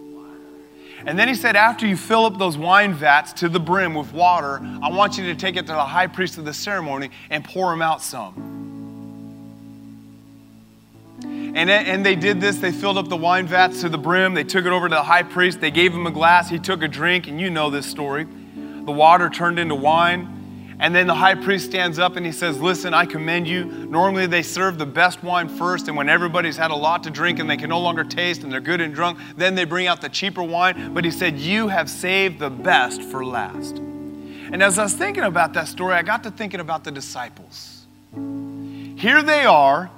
And 1.06 1.18
then 1.18 1.28
he 1.28 1.34
said, 1.34 1.54
after 1.54 1.86
you 1.86 1.96
fill 1.96 2.24
up 2.24 2.38
those 2.38 2.56
wine 2.56 2.94
vats 2.94 3.32
to 3.34 3.48
the 3.48 3.60
brim 3.60 3.94
with 3.94 4.12
water, 4.12 4.60
I 4.82 4.90
want 4.90 5.18
you 5.18 5.24
to 5.26 5.34
take 5.34 5.56
it 5.56 5.66
to 5.66 5.72
the 5.72 5.84
high 5.84 6.06
priest 6.06 6.38
of 6.38 6.44
the 6.44 6.54
ceremony 6.54 7.10
and 7.28 7.44
pour 7.44 7.72
him 7.72 7.82
out 7.82 8.00
some. 8.02 8.52
And, 11.22 11.70
and 11.70 12.04
they 12.04 12.16
did 12.16 12.40
this. 12.40 12.56
They 12.56 12.72
filled 12.72 12.98
up 12.98 13.08
the 13.08 13.16
wine 13.16 13.46
vats 13.46 13.82
to 13.82 13.88
the 13.88 13.98
brim. 13.98 14.34
They 14.34 14.42
took 14.44 14.66
it 14.66 14.72
over 14.72 14.88
to 14.88 14.94
the 14.94 15.02
high 15.04 15.22
priest. 15.22 15.60
They 15.60 15.70
gave 15.70 15.92
him 15.92 16.06
a 16.06 16.10
glass. 16.10 16.50
He 16.50 16.58
took 16.58 16.82
a 16.82 16.88
drink, 16.88 17.28
and 17.28 17.40
you 17.40 17.48
know 17.48 17.70
this 17.70 17.86
story. 17.86 18.24
The 18.24 18.92
water 18.92 19.30
turned 19.30 19.60
into 19.60 19.76
wine. 19.76 20.33
And 20.78 20.94
then 20.94 21.06
the 21.06 21.14
high 21.14 21.34
priest 21.34 21.66
stands 21.66 21.98
up 21.98 22.16
and 22.16 22.26
he 22.26 22.32
says, 22.32 22.60
Listen, 22.60 22.94
I 22.94 23.06
commend 23.06 23.46
you. 23.46 23.64
Normally 23.64 24.26
they 24.26 24.42
serve 24.42 24.78
the 24.78 24.86
best 24.86 25.22
wine 25.22 25.48
first, 25.48 25.88
and 25.88 25.96
when 25.96 26.08
everybody's 26.08 26.56
had 26.56 26.70
a 26.70 26.76
lot 26.76 27.02
to 27.04 27.10
drink 27.10 27.38
and 27.38 27.48
they 27.48 27.56
can 27.56 27.68
no 27.70 27.80
longer 27.80 28.04
taste 28.04 28.42
and 28.42 28.52
they're 28.52 28.60
good 28.60 28.80
and 28.80 28.94
drunk, 28.94 29.18
then 29.36 29.54
they 29.54 29.64
bring 29.64 29.86
out 29.86 30.00
the 30.00 30.08
cheaper 30.08 30.42
wine. 30.42 30.92
But 30.92 31.04
he 31.04 31.10
said, 31.10 31.38
You 31.38 31.68
have 31.68 31.88
saved 31.88 32.38
the 32.38 32.50
best 32.50 33.02
for 33.02 33.24
last. 33.24 33.78
And 33.78 34.62
as 34.62 34.78
I 34.78 34.84
was 34.84 34.94
thinking 34.94 35.24
about 35.24 35.52
that 35.54 35.68
story, 35.68 35.94
I 35.94 36.02
got 36.02 36.22
to 36.24 36.30
thinking 36.30 36.60
about 36.60 36.84
the 36.84 36.90
disciples. 36.90 37.86
Here 38.12 39.22
they 39.22 39.44
are, 39.44 39.90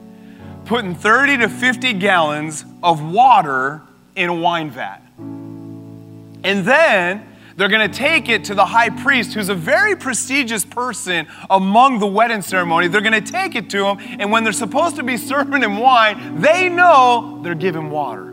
putting 0.64 0.94
30 0.94 1.38
to 1.38 1.48
50 1.48 1.94
gallons 1.94 2.64
of 2.82 3.02
water 3.02 3.82
in 4.16 4.28
a 4.28 4.34
wine 4.34 4.70
vat. 4.70 5.00
And 5.18 6.64
then 6.64 7.26
they're 7.56 7.68
going 7.68 7.88
to 7.88 7.96
take 7.96 8.28
it 8.28 8.44
to 8.44 8.54
the 8.54 8.64
high 8.64 8.90
priest, 8.90 9.34
who's 9.34 9.48
a 9.48 9.54
very 9.54 9.96
prestigious 9.96 10.64
person 10.64 11.26
among 11.48 12.00
the 12.00 12.06
wedding 12.06 12.42
ceremony. 12.42 12.88
They're 12.88 13.00
going 13.00 13.24
to 13.24 13.32
take 13.32 13.54
it 13.54 13.70
to 13.70 13.86
him, 13.86 13.98
and 14.20 14.32
when 14.32 14.44
they're 14.44 14.52
supposed 14.52 14.96
to 14.96 15.02
be 15.02 15.16
serving 15.16 15.62
him 15.62 15.78
wine, 15.78 16.40
they 16.40 16.68
know 16.68 17.40
they're 17.42 17.54
giving 17.54 17.90
water. 17.90 18.32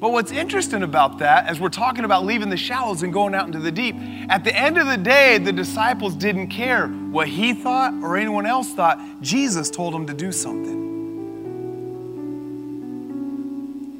But 0.00 0.12
what's 0.12 0.32
interesting 0.32 0.82
about 0.82 1.20
that, 1.20 1.46
as 1.46 1.58
we're 1.58 1.70
talking 1.70 2.04
about 2.04 2.26
leaving 2.26 2.50
the 2.50 2.58
shallows 2.58 3.02
and 3.02 3.10
going 3.10 3.34
out 3.34 3.46
into 3.46 3.58
the 3.58 3.72
deep, 3.72 3.96
at 4.28 4.44
the 4.44 4.54
end 4.54 4.76
of 4.76 4.86
the 4.86 4.98
day, 4.98 5.38
the 5.38 5.52
disciples 5.52 6.14
didn't 6.14 6.48
care 6.48 6.88
what 6.88 7.26
he 7.26 7.54
thought 7.54 7.94
or 8.02 8.18
anyone 8.18 8.44
else 8.44 8.70
thought. 8.74 8.98
Jesus 9.22 9.70
told 9.70 9.94
them 9.94 10.06
to 10.06 10.12
do 10.12 10.30
something. 10.30 10.82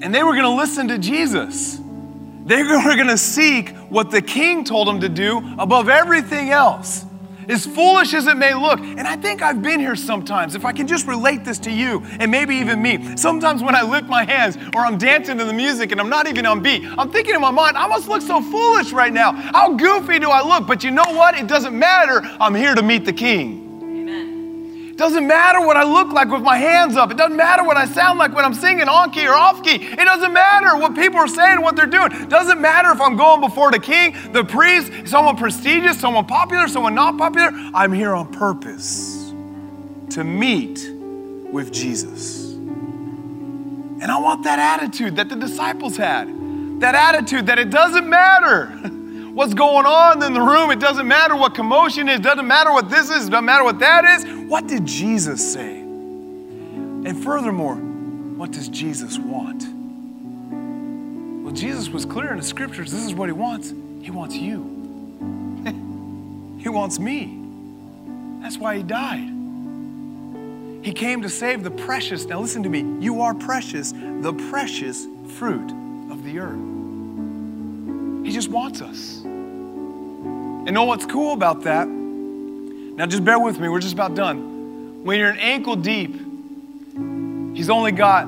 And 0.02 0.14
they 0.14 0.22
were 0.22 0.32
going 0.32 0.44
to 0.44 0.50
listen 0.50 0.88
to 0.88 0.98
Jesus. 0.98 1.80
They 2.44 2.62
were 2.62 2.96
going 2.96 3.09
to 3.09 3.18
seek 3.18 3.70
what 3.88 4.11
the 4.11 4.22
king 4.22 4.64
told 4.64 4.88
them 4.88 5.00
to 5.00 5.09
do 5.09 5.42
above 5.59 5.88
everything 5.88 6.50
else. 6.50 7.04
As 7.48 7.66
foolish 7.66 8.14
as 8.14 8.26
it 8.26 8.37
may 8.37 8.54
look, 8.54 8.80
and 8.80 9.02
I 9.02 9.16
think 9.16 9.42
I've 9.42 9.61
been 9.61 9.78
here 9.78 9.96
sometimes, 9.96 10.54
if 10.54 10.64
I 10.64 10.72
can 10.72 10.87
just 10.87 11.07
relate 11.07 11.44
this 11.44 11.59
to 11.61 11.70
you 11.70 12.02
and 12.18 12.30
maybe 12.30 12.54
even 12.57 12.80
me. 12.80 13.16
Sometimes 13.16 13.62
when 13.62 13.74
I 13.74 13.83
lift 13.83 14.09
my 14.09 14.24
hands 14.24 14.57
or 14.74 14.80
I'm 14.80 14.96
dancing 14.96 15.37
to 15.38 15.44
the 15.44 15.52
music 15.52 15.92
and 15.92 16.00
I'm 16.00 16.09
not 16.09 16.26
even 16.26 16.46
on 16.46 16.62
beat, 16.62 16.87
I'm 16.96 17.11
thinking 17.11 17.35
in 17.35 17.40
my 17.40 17.50
mind, 17.50 17.76
I 17.76 17.87
must 17.87 18.09
look 18.09 18.22
so 18.22 18.40
foolish 18.40 18.92
right 18.92 19.12
now. 19.12 19.33
How 19.33 19.74
goofy 19.74 20.18
do 20.18 20.30
I 20.30 20.42
look? 20.42 20.66
But 20.66 20.85
you 20.85 20.90
know 20.90 21.04
what? 21.04 21.37
It 21.37 21.46
doesn't 21.46 21.78
matter. 21.78 22.22
I'm 22.40 22.54
here 22.54 22.74
to 22.74 22.83
meet 22.83 23.04
the 23.04 23.12
king. 23.12 23.63
Doesn't 24.96 25.26
matter 25.26 25.61
what 25.61 25.76
I 25.76 25.83
look 25.83 26.12
like 26.12 26.28
with 26.28 26.42
my 26.42 26.57
hands 26.57 26.96
up. 26.96 27.11
It 27.11 27.16
doesn't 27.16 27.37
matter 27.37 27.64
what 27.64 27.76
I 27.76 27.87
sound 27.87 28.18
like 28.18 28.33
when 28.35 28.44
I'm 28.44 28.54
singing 28.54 28.88
on 28.88 29.11
key 29.11 29.26
or 29.26 29.35
off 29.35 29.62
key. 29.62 29.76
It 29.76 30.04
doesn't 30.04 30.33
matter 30.33 30.76
what 30.76 30.94
people 30.94 31.18
are 31.18 31.28
saying, 31.28 31.61
what 31.62 31.74
they're 31.74 31.87
doing. 31.87 32.12
It 32.12 32.28
doesn't 32.28 32.61
matter 32.61 32.90
if 32.92 33.00
I'm 33.00 33.16
going 33.16 33.40
before 33.40 33.72
the 33.72 33.80
king, 33.80 34.14
the 34.33 34.44
priest, 34.44 35.09
someone 35.09 35.37
prestigious, 35.37 35.98
someone 35.98 36.26
popular, 36.26 36.68
someone 36.68 36.94
not 36.94 37.18
popular. 37.18 37.50
I'm 37.74 37.92
here 37.92 38.14
on 38.14 38.33
purpose 38.33 39.33
to 40.11 40.22
meet 40.22 40.88
with 41.50 41.72
Jesus. 41.72 42.52
And 42.52 44.04
I 44.04 44.18
want 44.18 44.44
that 44.44 44.59
attitude 44.59 45.16
that 45.16 45.28
the 45.28 45.37
disciples 45.37 45.96
had. 45.96 46.28
That 46.80 46.94
attitude 46.94 47.46
that 47.46 47.59
it 47.59 47.70
doesn't 47.70 48.09
matter. 48.09 48.80
what's 49.34 49.52
going 49.52 49.84
on 49.84 50.22
in 50.22 50.32
the 50.32 50.40
room. 50.40 50.70
It 50.70 50.80
doesn't 50.80 51.06
matter 51.06 51.36
what 51.36 51.54
commotion 51.54 52.08
is, 52.08 52.20
doesn't 52.20 52.46
matter 52.46 52.72
what 52.72 52.88
this 52.88 53.10
is, 53.10 53.28
doesn't 53.28 53.44
matter 53.44 53.64
what 53.64 53.80
that 53.80 54.04
is. 54.04 54.24
What 54.48 54.66
did 54.66 54.86
Jesus 54.86 55.52
say? 55.52 55.80
And 55.80 57.22
furthermore, 57.22 57.74
what 57.74 58.50
does 58.52 58.68
Jesus 58.68 59.18
want? 59.18 59.64
Well, 61.44 61.52
Jesus 61.52 61.88
was 61.88 62.06
clear 62.06 62.30
in 62.30 62.38
the 62.38 62.44
scriptures. 62.44 62.90
This 62.90 63.04
is 63.04 63.12
what 63.14 63.28
he 63.28 63.32
wants. 63.32 63.74
He 64.02 64.10
wants 64.10 64.36
you. 64.36 64.62
he 66.60 66.68
wants 66.68 66.98
me. 66.98 67.40
That's 68.40 68.56
why 68.56 68.76
he 68.76 68.82
died. 68.82 69.30
He 70.82 70.92
came 70.92 71.22
to 71.22 71.28
save 71.28 71.62
the 71.62 71.70
precious. 71.70 72.24
Now, 72.26 72.40
listen 72.40 72.62
to 72.62 72.68
me. 72.68 72.84
You 73.02 73.22
are 73.22 73.34
precious, 73.34 73.92
the 73.92 74.34
precious 74.50 75.06
fruit 75.38 75.70
of 76.10 76.24
the 76.24 76.38
earth. 76.38 76.73
He 78.24 78.32
just 78.32 78.48
wants 78.48 78.80
us. 78.80 79.22
And 79.24 80.72
know 80.72 80.84
what's 80.84 81.06
cool 81.06 81.34
about 81.34 81.62
that? 81.62 81.87
Now, 81.87 83.06
just 83.06 83.24
bear 83.24 83.38
with 83.38 83.58
me. 83.60 83.68
We're 83.68 83.80
just 83.80 83.94
about 83.94 84.14
done. 84.14 85.04
When 85.04 85.18
you're 85.18 85.30
an 85.30 85.38
ankle 85.38 85.76
deep, 85.76 86.14
He's 87.54 87.70
only 87.70 87.92
got 87.92 88.26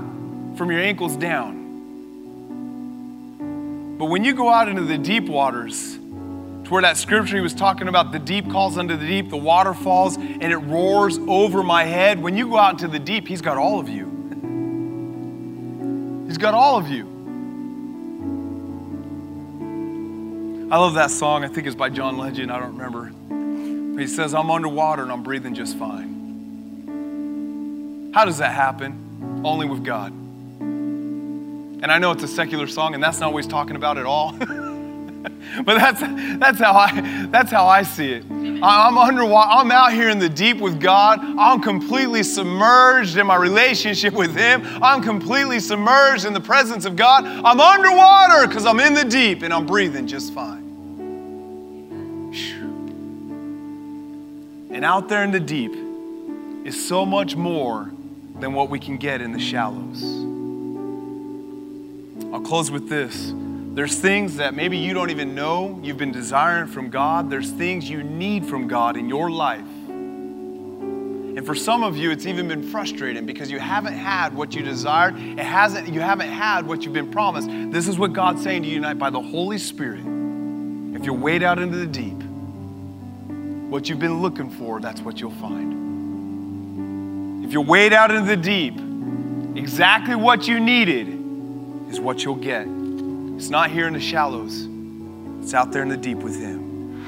from 0.56 0.70
your 0.70 0.80
ankles 0.80 1.16
down. 1.16 1.64
But 3.98 4.04
when 4.06 4.24
you 4.24 4.34
go 4.34 4.48
out 4.48 4.68
into 4.68 4.82
the 4.82 4.96
deep 4.96 5.24
waters, 5.28 5.96
to 5.96 6.70
where 6.70 6.82
that 6.82 6.96
scripture 6.96 7.34
he 7.36 7.42
was 7.42 7.54
talking 7.54 7.88
about, 7.88 8.12
the 8.12 8.20
deep 8.20 8.48
calls 8.50 8.78
unto 8.78 8.96
the 8.96 9.06
deep, 9.06 9.30
the 9.30 9.36
water 9.36 9.74
falls 9.74 10.16
and 10.16 10.44
it 10.44 10.58
roars 10.58 11.18
over 11.26 11.64
my 11.64 11.84
head. 11.84 12.22
When 12.22 12.36
you 12.36 12.48
go 12.48 12.56
out 12.56 12.72
into 12.72 12.86
the 12.88 12.98
deep, 13.00 13.26
he's 13.26 13.42
got 13.42 13.56
all 13.56 13.80
of 13.80 13.88
you. 13.88 14.06
he's 16.28 16.38
got 16.38 16.54
all 16.54 16.76
of 16.76 16.88
you. 16.88 17.15
I 20.68 20.78
love 20.78 20.94
that 20.94 21.12
song. 21.12 21.44
I 21.44 21.48
think 21.48 21.68
it's 21.68 21.76
by 21.76 21.90
John 21.90 22.18
Legend. 22.18 22.50
I 22.50 22.58
don't 22.58 22.76
remember. 22.76 23.12
He 24.00 24.08
says, 24.08 24.34
I'm 24.34 24.50
underwater 24.50 25.04
and 25.04 25.12
I'm 25.12 25.22
breathing 25.22 25.54
just 25.54 25.78
fine. 25.78 26.16
How 28.12 28.24
does 28.24 28.38
that 28.38 28.52
happen? 28.52 29.42
Only 29.44 29.66
with 29.66 29.84
God. 29.84 30.10
And 30.10 31.86
I 31.86 31.98
know 31.98 32.10
it's 32.10 32.24
a 32.24 32.28
secular 32.28 32.66
song, 32.66 32.94
and 32.94 33.02
that's 33.02 33.20
not 33.20 33.32
what 33.32 33.44
he's 33.44 33.50
talking 33.50 33.76
about 33.76 33.96
at 33.96 34.06
all. 34.06 34.34
but 35.64 35.78
that's, 35.78 36.00
that's, 36.38 36.58
how 36.58 36.72
I, 36.72 37.26
that's 37.30 37.50
how 37.50 37.66
I 37.66 37.82
see 37.82 38.12
it. 38.12 38.24
I'm 38.30 38.96
underwater. 38.96 39.50
I'm 39.50 39.70
out 39.70 39.92
here 39.92 40.08
in 40.08 40.18
the 40.18 40.28
deep 40.28 40.58
with 40.58 40.80
God. 40.80 41.20
I'm 41.20 41.60
completely 41.60 42.22
submerged 42.22 43.16
in 43.16 43.26
my 43.26 43.36
relationship 43.36 44.14
with 44.14 44.34
Him. 44.36 44.62
I'm 44.82 45.02
completely 45.02 45.60
submerged 45.60 46.24
in 46.24 46.32
the 46.32 46.40
presence 46.40 46.84
of 46.84 46.96
God. 46.96 47.24
I'm 47.24 47.60
underwater 47.60 48.46
because 48.46 48.66
I'm 48.66 48.80
in 48.80 48.94
the 48.94 49.04
deep 49.04 49.42
and 49.42 49.52
I'm 49.52 49.66
breathing 49.66 50.06
just 50.06 50.32
fine. 50.32 50.64
And 54.70 54.84
out 54.84 55.08
there 55.08 55.24
in 55.24 55.30
the 55.30 55.40
deep 55.40 55.72
is 56.66 56.86
so 56.86 57.06
much 57.06 57.34
more 57.34 57.90
than 58.38 58.52
what 58.52 58.68
we 58.68 58.78
can 58.78 58.98
get 58.98 59.22
in 59.22 59.32
the 59.32 59.40
shallows. 59.40 60.02
I'll 62.32 62.42
close 62.42 62.70
with 62.70 62.88
this. 62.88 63.32
There's 63.76 63.94
things 63.94 64.36
that 64.36 64.54
maybe 64.54 64.78
you 64.78 64.94
don't 64.94 65.10
even 65.10 65.34
know 65.34 65.78
you've 65.82 65.98
been 65.98 66.10
desiring 66.10 66.66
from 66.66 66.88
God. 66.88 67.28
There's 67.28 67.50
things 67.50 67.90
you 67.90 68.02
need 68.02 68.46
from 68.46 68.68
God 68.68 68.96
in 68.96 69.06
your 69.06 69.30
life. 69.30 69.68
And 69.90 71.44
for 71.44 71.54
some 71.54 71.82
of 71.82 71.94
you, 71.94 72.10
it's 72.10 72.24
even 72.24 72.48
been 72.48 72.62
frustrating 72.62 73.26
because 73.26 73.50
you 73.50 73.58
haven't 73.58 73.92
had 73.92 74.34
what 74.34 74.54
you 74.54 74.62
desired. 74.62 75.18
It 75.18 75.40
hasn't, 75.40 75.88
you 75.92 76.00
haven't 76.00 76.30
had 76.30 76.66
what 76.66 76.84
you've 76.84 76.94
been 76.94 77.10
promised. 77.10 77.48
This 77.70 77.86
is 77.86 77.98
what 77.98 78.14
God's 78.14 78.42
saying 78.42 78.62
to 78.62 78.68
you 78.68 78.76
tonight 78.76 78.98
by 78.98 79.10
the 79.10 79.20
Holy 79.20 79.58
Spirit. 79.58 80.00
If 80.00 81.04
you 81.04 81.12
wade 81.12 81.42
out 81.42 81.58
into 81.58 81.76
the 81.76 81.86
deep, 81.86 82.22
what 83.68 83.90
you've 83.90 84.00
been 84.00 84.22
looking 84.22 84.48
for, 84.48 84.80
that's 84.80 85.02
what 85.02 85.20
you'll 85.20 85.32
find. 85.32 85.74
If 87.44 87.52
you 87.52 87.60
wade 87.60 87.92
out 87.92 88.10
into 88.10 88.24
the 88.24 88.38
deep, 88.38 88.78
exactly 89.54 90.14
what 90.14 90.48
you 90.48 90.60
needed 90.60 91.08
is 91.90 92.00
what 92.00 92.24
you'll 92.24 92.36
get. 92.36 92.66
It's 93.36 93.50
not 93.50 93.70
here 93.70 93.86
in 93.86 93.92
the 93.92 94.00
shallows, 94.00 94.66
it's 95.42 95.52
out 95.52 95.70
there 95.70 95.82
in 95.82 95.90
the 95.90 95.96
deep 95.96 96.18
with 96.18 96.40
Him. 96.40 97.04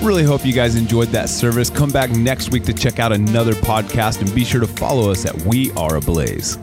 Really 0.00 0.22
hope 0.22 0.46
you 0.46 0.52
guys 0.52 0.76
enjoyed 0.76 1.08
that 1.08 1.28
service. 1.28 1.70
Come 1.70 1.90
back 1.90 2.10
next 2.10 2.52
week 2.52 2.62
to 2.64 2.72
check 2.72 3.00
out 3.00 3.10
another 3.10 3.52
podcast 3.52 4.20
and 4.20 4.32
be 4.32 4.44
sure 4.44 4.60
to 4.60 4.66
follow 4.68 5.10
us 5.10 5.26
at 5.26 5.34
We 5.42 5.72
Are 5.72 5.96
Ablaze. 5.96 6.56